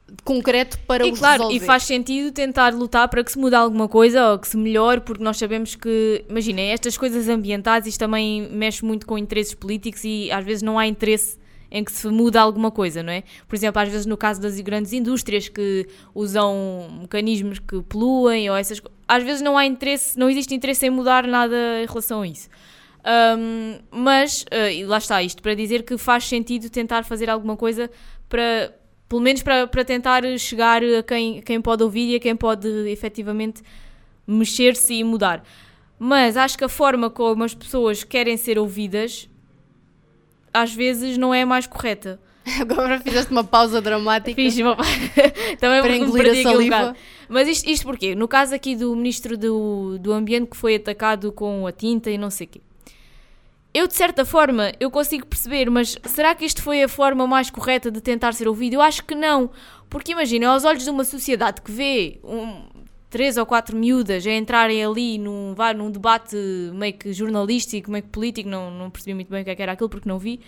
[0.09, 1.65] de concreto para E os claro, resolver.
[1.65, 5.01] e faz sentido tentar lutar para que se mude alguma coisa ou que se melhore,
[5.01, 10.05] porque nós sabemos que, imaginem, estas coisas ambientais, isto também mexe muito com interesses políticos
[10.05, 11.37] e às vezes não há interesse
[11.77, 13.23] em que se mude alguma coisa, não é?
[13.47, 18.57] Por exemplo, às vezes no caso das grandes indústrias que usam mecanismos que poluem ou
[18.57, 22.23] essas coisas, às vezes não há interesse, não existe interesse em mudar nada em relação
[22.23, 22.49] a isso.
[23.05, 27.91] Ahm, mas, e lá está, isto para dizer que faz sentido tentar fazer alguma coisa
[28.27, 28.75] para,
[29.07, 32.67] pelo menos para, para tentar chegar a quem, quem pode ouvir e a quem pode
[32.89, 33.63] efetivamente
[34.27, 35.45] mexer-se e mudar.
[35.99, 39.29] Mas acho que a forma como as pessoas querem ser ouvidas
[40.63, 42.21] às vezes não é a mais correta.
[42.61, 44.35] Agora fizeste uma pausa dramática.
[44.35, 44.77] Fiz uma...
[45.59, 46.97] Também Para engolir a um saliva.
[47.29, 48.15] Mas isto, isto porquê?
[48.15, 52.17] No caso aqui do Ministro do, do Ambiente que foi atacado com a tinta e
[52.17, 52.61] não sei o quê.
[53.75, 57.51] Eu, de certa forma, eu consigo perceber, mas será que isto foi a forma mais
[57.51, 58.75] correta de tentar ser ouvido?
[58.75, 59.51] Eu acho que não.
[59.91, 62.63] Porque imagina, aos olhos de uma sociedade que vê um,
[63.11, 66.37] três ou quatro miúdas a entrarem ali num, vá, num debate
[66.75, 69.63] meio que jornalístico, meio que político, não, não percebi muito bem o que, é que
[69.63, 70.41] era aquilo porque não vi,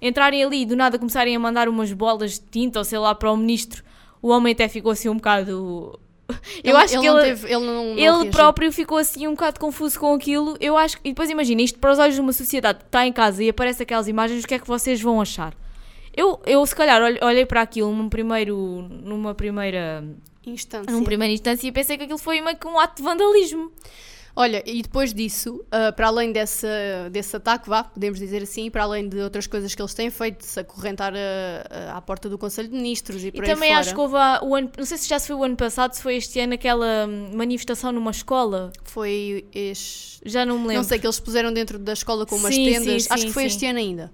[0.00, 3.14] entrarem ali e do nada começarem a mandar umas bolas de tinta ou sei lá
[3.14, 3.82] para o ministro,
[4.22, 5.98] o homem até ficou assim um bocado.
[6.62, 9.60] Eu acho que não ele, teve- ele não, não ele próprio ficou assim um bocado
[9.60, 10.56] confuso com aquilo.
[10.58, 11.08] Eu acho que.
[11.08, 13.50] E depois imagina, isto para os olhos de uma sociedade que está em casa e
[13.50, 15.52] aparece aquelas imagens, o que é que vocês vão achar?
[16.16, 18.56] Eu, eu se calhar olhe- olhei para aquilo num primeiro,
[18.88, 20.02] numa primeira,
[20.46, 20.92] Instância.
[20.92, 23.72] numa primeira instância e pensei que aquilo foi meio que um ato de vandalismo.
[24.36, 26.66] Olha, e depois disso, ah, para além dessa,
[27.12, 30.44] desse ataque, vá, podemos dizer assim, para além de outras coisas que eles têm feito,
[30.44, 33.72] se acorrentar ah, ah, à porta do Conselho de Ministros e E por aí também
[33.72, 35.92] acho que houve há- o ano, não sei se já se foi o ano passado,
[35.94, 40.18] se foi este ano aquela hum, manifestação numa escola, Foi este...
[40.28, 40.78] já não me lembro.
[40.78, 43.04] Não sei, que eles puseram dentro da escola com umas Sim, tendas.
[43.04, 44.12] sim, acho sim, que foi este ano ainda.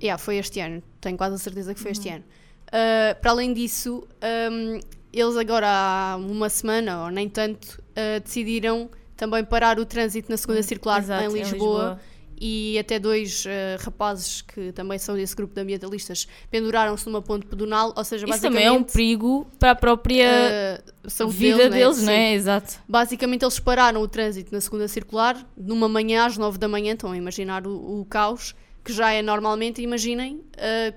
[0.00, 0.80] Yeah, foi este ano.
[1.00, 1.92] Tenho quase a certeza que foi Uhum.
[1.92, 2.24] este ano.
[2.70, 4.78] Ah, para além disso, ahm,
[5.20, 10.36] eles agora há uma semana, ou nem tanto, ah, decidiram também parar o trânsito na
[10.36, 11.50] segunda circular Hum, Exato, em em Lisboa.
[11.52, 12.00] Lisboa.
[12.40, 17.46] E até dois ah, rapazes que também são desse grupo de ambientalistas penduraram-se numa ponte
[17.46, 21.98] pedonal, ou seja, Isso basicamente também é um perigo para a própria saúde vida deles,
[21.98, 22.06] Sim.
[22.06, 22.34] não é?
[22.34, 22.80] Exato.
[22.88, 26.94] Basicamente, eles pararam o trânsito na segunda circular, numa manhã às 9 da manhã.
[26.94, 28.54] Estão a imaginar o, o caos,
[28.84, 30.42] que já é normalmente, imaginem,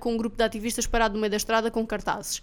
[0.00, 2.42] com um grupo de ativistas parado no meio da estrada com cartazes.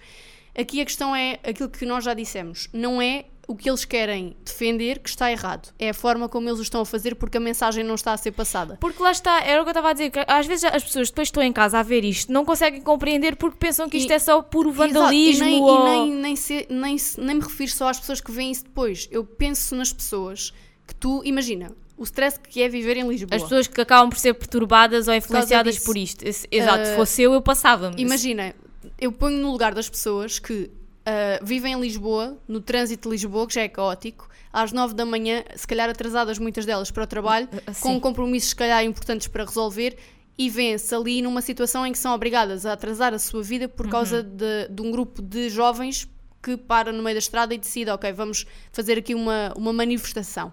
[0.57, 4.35] Aqui a questão é aquilo que nós já dissemos: não é o que eles querem
[4.43, 7.39] defender que está errado, é a forma como eles o estão a fazer porque a
[7.39, 8.75] mensagem não está a ser passada.
[8.81, 11.09] Porque lá está, era o que eu estava a dizer, que às vezes as pessoas
[11.09, 14.13] depois estão em casa a ver isto, não conseguem compreender porque pensam que isto E-
[14.13, 15.79] é só puro vandalismo E, nem, ou...
[15.79, 19.07] e nem, nem, se- nem, nem me refiro só às pessoas que veem isso depois.
[19.11, 20.51] Eu penso nas pessoas
[20.87, 23.35] que tu, imagina, o stress que é viver em Lisboa.
[23.35, 25.85] As pessoas que acabam por ser perturbadas ou influenciadas disso.
[25.85, 26.25] por isto.
[26.25, 28.01] Exato, se Uh, fosse eu, eu passava-me.
[28.01, 28.55] Imagina,
[28.99, 30.69] eu ponho no lugar das pessoas que
[31.05, 35.05] ah, vivem em Lisboa, no trânsito de Lisboa, que já é caótico, às 9 da
[35.05, 37.81] manhã, se calhar atrasadas muitas delas para o trabalho, Ah, sim.
[37.81, 39.97] com compromissos se calhar importantes para resolver,
[40.37, 43.87] e vêem-se ali numa situação em que são obrigadas a atrasar a sua vida por
[43.89, 44.35] causa Uhum.
[44.35, 46.07] de, de um grupo de jovens
[46.43, 50.51] que para no meio da estrada e decide, ok, vamos fazer aqui uma, uma manifestação.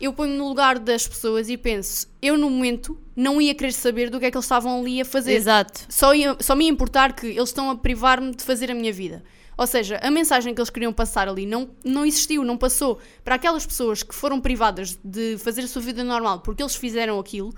[0.00, 4.10] Eu ponho no lugar das pessoas e penso, eu no momento não ia querer saber
[4.10, 5.86] do que é que eles estavam ali a fazer Exato.
[5.88, 8.92] só, ia, só me ia importar que eles estão a privar-me de fazer a minha
[8.92, 9.24] vida.
[9.56, 12.98] Ou seja, a mensagem que eles queriam passar ali não, não existiu, não passou.
[13.24, 17.18] Para aquelas pessoas que foram privadas de fazer a sua vida normal porque eles fizeram
[17.18, 17.54] aquilo,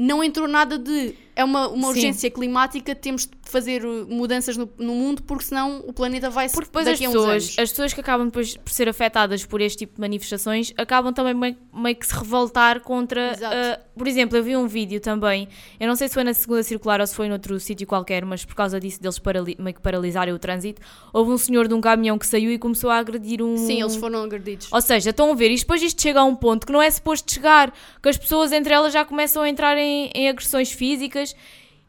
[0.00, 1.14] não entrou nada de.
[1.36, 1.88] É uma, uma Sim.
[1.88, 6.48] urgência climática, temos de fazer uh, mudanças no, no mundo porque senão o planeta vai
[6.48, 9.78] se Porque depois as pessoas, as pessoas que acabam depois por ser afetadas por este
[9.78, 13.32] tipo de manifestações acabam também meio, meio que se revoltar contra.
[13.42, 15.48] Ah, por exemplo, eu vi um vídeo também,
[15.78, 18.44] eu não sei se foi na segunda circular ou se foi noutro sítio qualquer, mas
[18.44, 20.82] por causa disso deles parali meio que paralisarem o trânsito,
[21.12, 23.56] houve um senhor de um caminhão que saiu e começou a agredir um.
[23.56, 24.68] Sim, eles foram agredidos.
[24.72, 26.90] Ou seja, estão a ver, isto depois isto chega a um ponto que não é
[26.90, 27.72] suposto chegar,
[28.02, 31.34] que as pessoas entre elas já começam a entrar em, em agressões físicas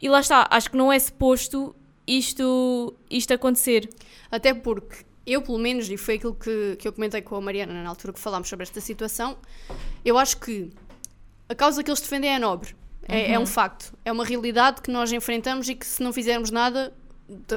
[0.01, 1.75] e lá está, acho que não é suposto
[2.07, 3.89] isto, isto acontecer.
[4.31, 7.83] Até porque eu, pelo menos, e foi aquilo que, que eu comentei com a Mariana
[7.83, 9.37] na altura que falámos sobre esta situação,
[10.03, 10.71] eu acho que
[11.47, 12.75] a causa que eles defendem é nobre.
[13.07, 13.93] É, é um facto.
[14.05, 16.93] É uma realidade que nós enfrentamos e que se não fizermos nada,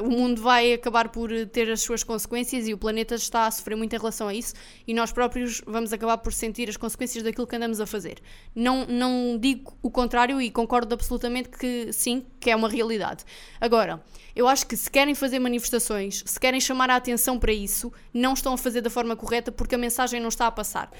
[0.03, 3.77] o mundo vai acabar por ter as suas consequências e o planeta está a sofrer
[3.77, 4.55] muito em relação a isso
[4.87, 8.19] e nós próprios vamos acabar por sentir as consequências daquilo que andamos a fazer.
[8.55, 13.25] Não, não digo o contrário e concordo absolutamente que sim, que é uma realidade.
[13.61, 14.03] Agora,
[14.35, 18.35] eu acho que se querem fazer manifestações, se querem chamar a atenção para isso, não
[18.35, 20.91] estão a fazer da forma correta porque a mensagem não está a passar.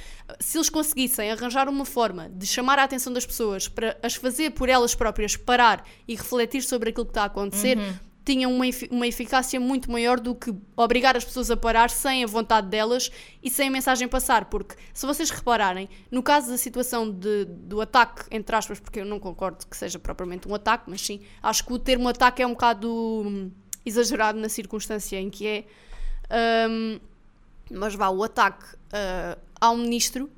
[0.41, 4.51] Se eles conseguissem arranjar uma forma de chamar a atenção das pessoas para as fazer
[4.51, 7.79] por elas próprias parar e refletir sobre aquilo que está a acontecer,
[8.25, 12.27] tinham uma, uma eficácia muito maior do que obrigar as pessoas a parar sem a
[12.27, 13.11] vontade delas
[13.43, 14.47] e sem a mensagem passar.
[14.47, 19.05] Porque, se vocês repararem, no caso da situação de- do ataque, entre aspas, porque eu
[19.05, 22.47] não concordo que seja propriamente um ataque, mas sim, acho que o termo ataque é
[22.47, 23.51] um bocado hum,
[23.85, 25.65] exagerado na circunstância em que é.
[26.69, 26.99] Hum,
[27.71, 30.31] mas vá, o ataque ah, ao ministro,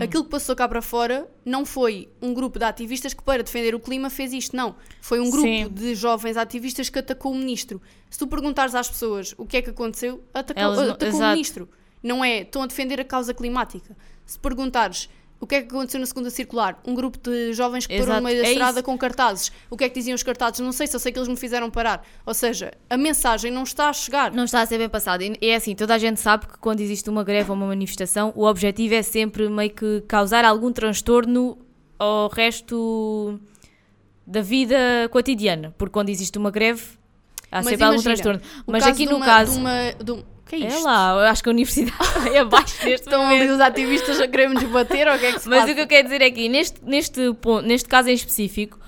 [0.00, 3.74] aquilo que passou cá para fora não foi um grupo de ativistas que, para defender
[3.74, 4.56] o clima, fez isto.
[4.56, 4.76] Não.
[5.00, 5.68] Foi um grupo Sim.
[5.68, 7.82] de jovens ativistas que atacou o ministro.
[8.08, 11.68] Se tu perguntares às pessoas o que é que aconteceu, atacou, não- atacou o ministro.
[12.02, 12.42] Não é?
[12.42, 13.96] Estão a defender a causa climática.
[14.26, 15.08] Se perguntares
[15.44, 18.22] o que é que aconteceu na segunda circular, um grupo de jovens que parou no
[18.22, 19.52] meio da É estrada com cartazes.
[19.68, 20.60] O que é que diziam os cartazes?
[20.60, 22.02] Não sei, só sei que eles me fizeram parar.
[22.24, 24.32] Ou seja, a mensagem não está a chegar.
[24.32, 25.22] Não está a ser bem passado.
[25.22, 28.32] E é assim, toda a gente sabe que quando existe uma greve ou uma manifestação,
[28.34, 31.58] o objetivo é sempre meio que causar algum transtorno
[31.98, 33.38] ao resto
[34.26, 34.76] da vida
[35.10, 35.74] cotidiana.
[35.76, 36.82] Porque quando existe uma greve,
[37.52, 38.40] há Mas sempre algum imagina, transtorno.
[38.66, 39.52] o Mas aqui no uma- caso.
[39.52, 40.84] De uma, de um- o que é É isto?
[40.84, 41.96] lá, eu acho que a universidade
[42.32, 43.42] é abaixo neste Estão momento.
[43.42, 45.72] ali os ativistas a querer nos bater ou o que é que se Mas passa?
[45.72, 48.78] o que eu quero dizer é que neste, neste, ponto, neste caso em específico,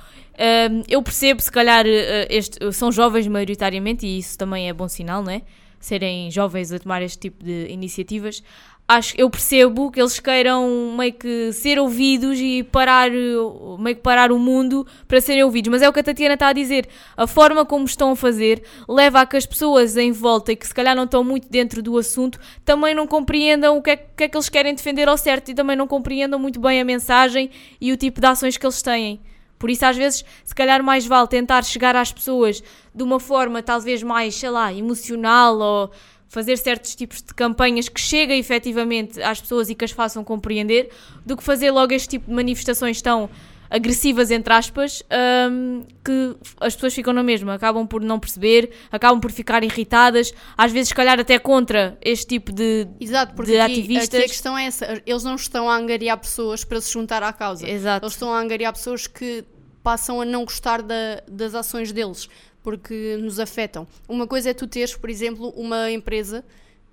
[0.71, 4.89] hum, eu percebo, se calhar, eh, este, são jovens maioritariamente, e isso também é bom
[4.89, 5.43] sinal, não é?
[5.79, 8.43] Serem jovens a tomar este tipo de iniciativas.
[8.89, 14.31] Acho, eu percebo que eles queiram meio que ser ouvidos e parar, meio que parar
[14.31, 15.73] o mundo para serem ouvidos.
[15.73, 16.87] Mas é o que a Tatiana está a dizer.
[17.17, 20.65] A forma como estão a fazer leva a que as pessoas em volta e que
[20.65, 24.23] se calhar não estão muito dentro do assunto também não compreendam o que é, que
[24.23, 27.51] é que eles querem defender ao certo e também não compreendam muito bem a mensagem
[27.81, 29.21] e o tipo de ações que eles têm.
[29.59, 32.63] Por isso, às vezes, se calhar mais vale tentar chegar às pessoas
[32.95, 35.91] de uma forma talvez mais, sei lá, emocional ou
[36.29, 40.91] fazer certos tipos de campanhas que cheguem efetivamente às pessoas e que as façam compreender,
[41.25, 43.29] do que fazer logo este tipo de manifestações tão
[43.69, 45.03] agressivas, entre aspas,
[45.51, 50.33] hum, que as pessoas ficam na mesma, acabam por não perceber, acabam por ficar irritadas,
[50.57, 52.87] às vezes, se calhar, até contra este tipo de.
[53.01, 54.15] Exato, porque de aqui, ativistas.
[54.15, 55.03] aqui a questão é essa.
[55.05, 57.69] Eles não estão a angariar pessoas para se juntar à causa.
[57.69, 58.05] Exato.
[58.07, 59.45] Eles estão a angariar pessoas que
[59.83, 62.29] passam a não gostar da- das ações deles,
[62.67, 63.87] porque nos afetam.
[64.09, 66.45] Uma coisa é tu teres, por exemplo, uma empresa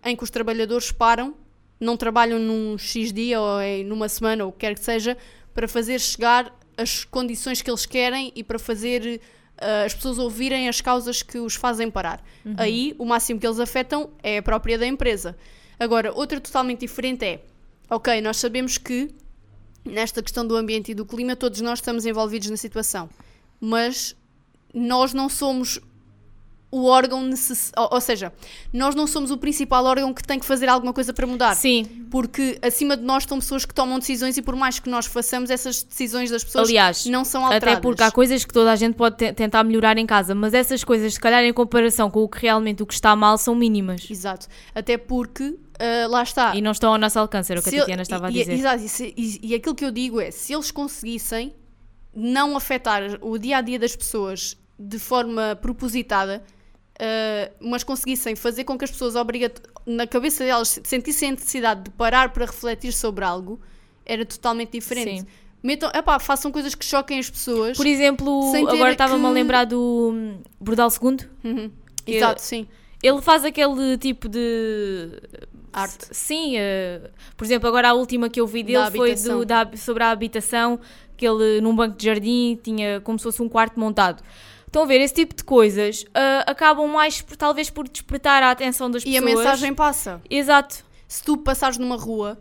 [0.05, 1.33] em que os trabalhadores param,
[1.79, 5.17] não trabalham num X dia ou em- numa semana ou o que quer que seja,
[5.51, 9.19] para fazer chegar as condições que eles querem e para fazer
[9.57, 12.23] ah, as pessoas ouvirem as causas que os fazem parar.
[12.55, 15.35] Aí o máximo que eles afetam é a própria da empresa.
[15.79, 17.39] Agora, outra totalmente diferente é,
[17.89, 19.09] ok, nós sabemos que
[19.83, 23.09] nesta questão do ambiente e do clima, todos nós estamos envolvidos na situação.
[23.59, 24.15] Mas
[24.73, 25.79] nós não somos
[26.75, 27.71] o órgão necess...
[27.77, 28.33] ou, seja,
[28.73, 31.53] nós não somos o principal órgão que tem que fazer alguma coisa para mudar.
[31.53, 35.05] Sim, Porque acima de nós estão pessoas que tomam decisões e por mais que nós
[35.05, 37.73] façamos, essas decisões das pessoas Aliás, não são alteradas.
[37.73, 40.55] até porque há coisas que toda a gente pode te- tentar melhorar em casa, mas
[40.55, 43.53] essas coisas, se calhar em comparação com o que realmente o que está mal, são
[43.53, 44.09] mínimas.
[44.09, 44.47] Exato.
[44.73, 46.55] Até porque, ah, lá está.
[46.55, 48.51] E não estão ao nosso alcance, era o que Se a Tatiana estava a dizer.
[48.51, 51.53] Exato, e, se- e- e aquilo que eu digo é: se eles conseguissem
[52.15, 56.43] não afetar o dia a dia das pessoas de forma propositada,
[56.99, 59.13] ah, mas conseguissem fazer com que as pessoas
[59.85, 63.59] na cabeça delas sentissem a necessidade de parar para refletir sobre algo,
[64.05, 65.21] era totalmente diferente.
[65.21, 65.27] Sim.
[65.61, 67.77] Metam, epá, façam coisas que choquem as pessoas.
[67.77, 71.17] Por exemplo, agora estava-me a que- lembrar do hum, Bordal II.
[71.43, 71.71] Uhum.
[72.05, 72.67] Exato, sim.
[73.01, 75.09] Ele faz aquele tipo de
[75.71, 76.07] Arte.
[76.11, 79.71] Sim, eh, por exemplo, agora a última que eu vi dele Da foi do- da-
[79.77, 80.79] sobre a habitação,
[81.17, 84.21] que ele num banco de jardim tinha como se fosse um quarto montado.
[84.73, 88.49] Estão a ver, esse tipo de coisas ah, acabam mais por, talvez por despertar a
[88.49, 89.37] atenção das E a pessoas.
[89.45, 90.19] mensagem passa.
[90.27, 90.83] Exato.
[91.07, 92.39] se tu passares numa rua,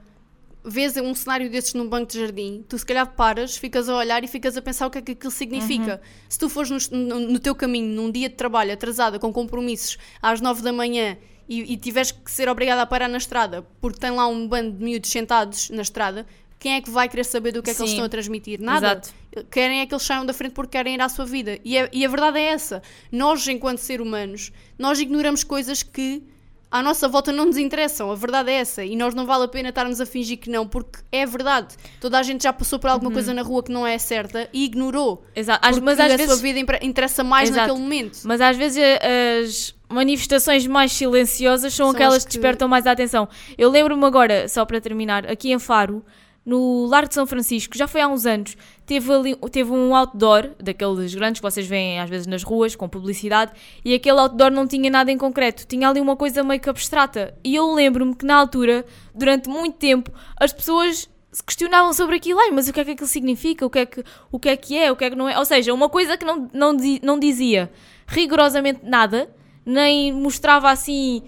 [0.65, 4.25] vês um cenário desses num banco de jardim, tu se calhar paras, ficas a olhar
[4.25, 6.01] e ficas a pensar o que é que aquilo significa.
[6.27, 9.99] Se tu fores no, no- no teu caminho, num dia de trabalho, atrasada, com compromissos,
[10.23, 13.99] às nove da manhã, e, e tiveres que ser obrigada a parar na estrada, porque
[13.99, 16.25] tem lá um bando de miúdos sentados na estrada,
[16.63, 17.97] quem é que vai querer saber do que é que eles Sim.
[17.97, 18.61] estão a transmitir?
[18.61, 18.87] Nada.
[19.03, 19.11] Exato.
[19.51, 21.59] Querem é que eles saiam da frente porque querem ir à sua vida.
[21.65, 22.81] E, é- e a verdade é essa.
[23.11, 26.23] Nós, enquanto ser humanos, nós ignoramos coisas que
[26.71, 28.11] à nossa volta não nos interessam.
[28.11, 28.85] A verdade é essa.
[28.85, 31.75] E nós não vale a pena estarmos a fingir que não, porque é verdade.
[32.01, 34.65] Toda a gente já passou por alguma coisa na rua que não é certa e
[34.65, 35.25] ignorou.
[35.35, 35.67] Exato.
[35.69, 37.67] Às- mas às a vezes sua vida interessa mais Exato.
[37.69, 38.19] naquele momento.
[38.25, 42.69] Mas às vezes eh, as manifestações mais silenciosas são, São aquelas as que que- despertam
[42.69, 43.29] mais a atenção.
[43.59, 46.03] Eu lembro-me agora, só para terminar, aqui em Faro,
[46.45, 50.51] no Largo de São Francisco, já foi há uns anos, teve, ali, teve um outdoor,
[50.61, 53.53] daqueles grandes que vocês veem às vezes nas ruas, com publicidade,
[53.85, 57.35] e aquele outdoor não tinha nada em concreto, tinha ali uma coisa meio que abstrata.
[57.45, 58.85] E eu lembro-me que na altura,
[59.15, 62.91] durante muito tempo, as pessoas se questionavam sobre aquilo, Ai, mas o que é que
[62.91, 65.17] aquilo significa, o que é que, o que é que é, o que é que
[65.17, 67.71] não é, ou seja, uma coisa que não, não, não dizia
[68.07, 69.31] rigorosamente nada,
[69.65, 71.23] nem mostrava assim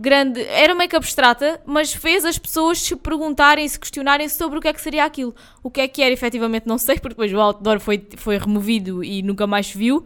[0.00, 4.60] grande, era meio que abstrata, mas fez as pessoas se perguntarem, se questionarem sobre o
[4.62, 5.34] que é que seria aquilo.
[5.62, 9.04] O que é que era, efetivamente, não sei, porque depois o outdoor foi, foi removido
[9.04, 10.04] e nunca mais se viu.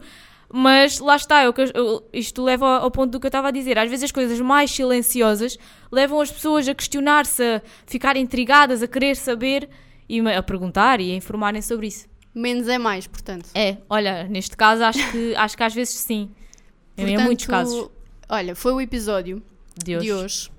[0.51, 3.51] Mas lá está, é eu- eu- isto leva ao, ponto do que eu estava a
[3.51, 3.77] dizer.
[3.79, 5.57] Às vezes as coisas mais silenciosas
[5.91, 9.67] levam as pessoas a questionar-se, a ficar intrigadas, a querer saber
[10.07, 12.07] e a perguntar e a informarem sobre isso.
[12.33, 13.49] Menos é mais, portanto.
[13.55, 16.29] É, olha, neste caso acho que, acho que às vezes sim.
[16.97, 17.89] em Portanto, muitos casos.
[18.29, 19.41] Olha, foi o episódio
[19.83, 20.05] De hoje.
[20.05, 20.49] de hoje.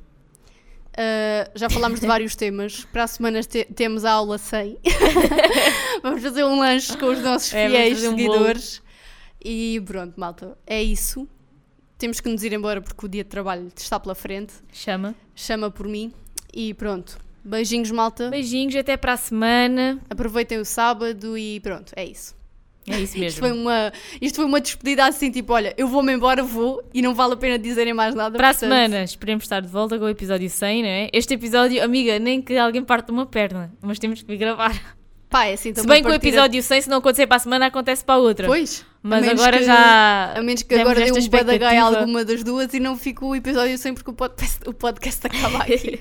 [0.99, 2.85] Uh, já falámos de vários temas.
[2.87, 4.79] Para a semana te- temos a aula 100.
[6.03, 8.33] vamos fazer um lanche com os nossos É, fiéis fazer um bolo.
[8.33, 8.83] seguidores.
[9.45, 11.29] E pronto, malta, é isso.
[11.99, 14.55] Temos que nos ir embora porque o dia de trabalho está pela frente.
[14.73, 15.15] Chama.
[15.35, 16.13] Chama por mim.
[16.53, 17.19] E pronto.
[17.45, 18.29] Beijinhos, malta.
[18.31, 20.01] Beijinhos, até para a semana.
[20.11, 22.35] Aproveitem o sábado e pronto, é isso.
[22.89, 23.41] É isso Isto mesmo.
[23.41, 27.15] foi, uma, isto foi uma despedida assim, tipo, olha, eu vou-me embora, vou, e não
[27.15, 28.37] vale a pena dizerem mais nada.
[28.37, 31.11] Para a portanto- semana, esperemos estar de volta com o episódio 100, não é?
[31.13, 34.97] Este episódio, amiga, nem que alguém parte uma perna, mas temos que gravar.
[35.37, 37.67] Pá, é assim, Se bem que o episódio 100, se não acontecer para a semana,
[37.67, 38.47] acontece para a outra.
[38.47, 40.33] Pois, mas agora que- já.
[40.35, 43.35] A menos que agora dê um badagaia a alguma das duas e não fique o
[43.35, 46.01] episódio sem porque o podcast, o podcast acaba aqui.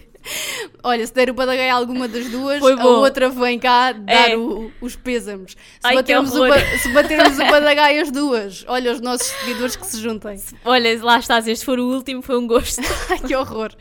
[0.83, 4.37] Olha, se der o badagaia a alguma das duas, a outra vem cá dar É.
[4.37, 5.51] o- os pêsames.
[5.51, 6.43] Se, Ai, batermos o,
[6.81, 10.39] se batermos o badagaia as duas, olha os nossos seguidores que se juntem.
[10.63, 12.81] Olha, lá está, se este for o último, foi um gosto.
[13.11, 13.71] Ai, que horror.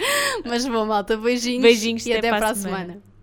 [0.45, 2.79] Mas bom, malta, beijinhos, Beijinhos, e até até para a para a semana.
[2.87, 3.14] semana.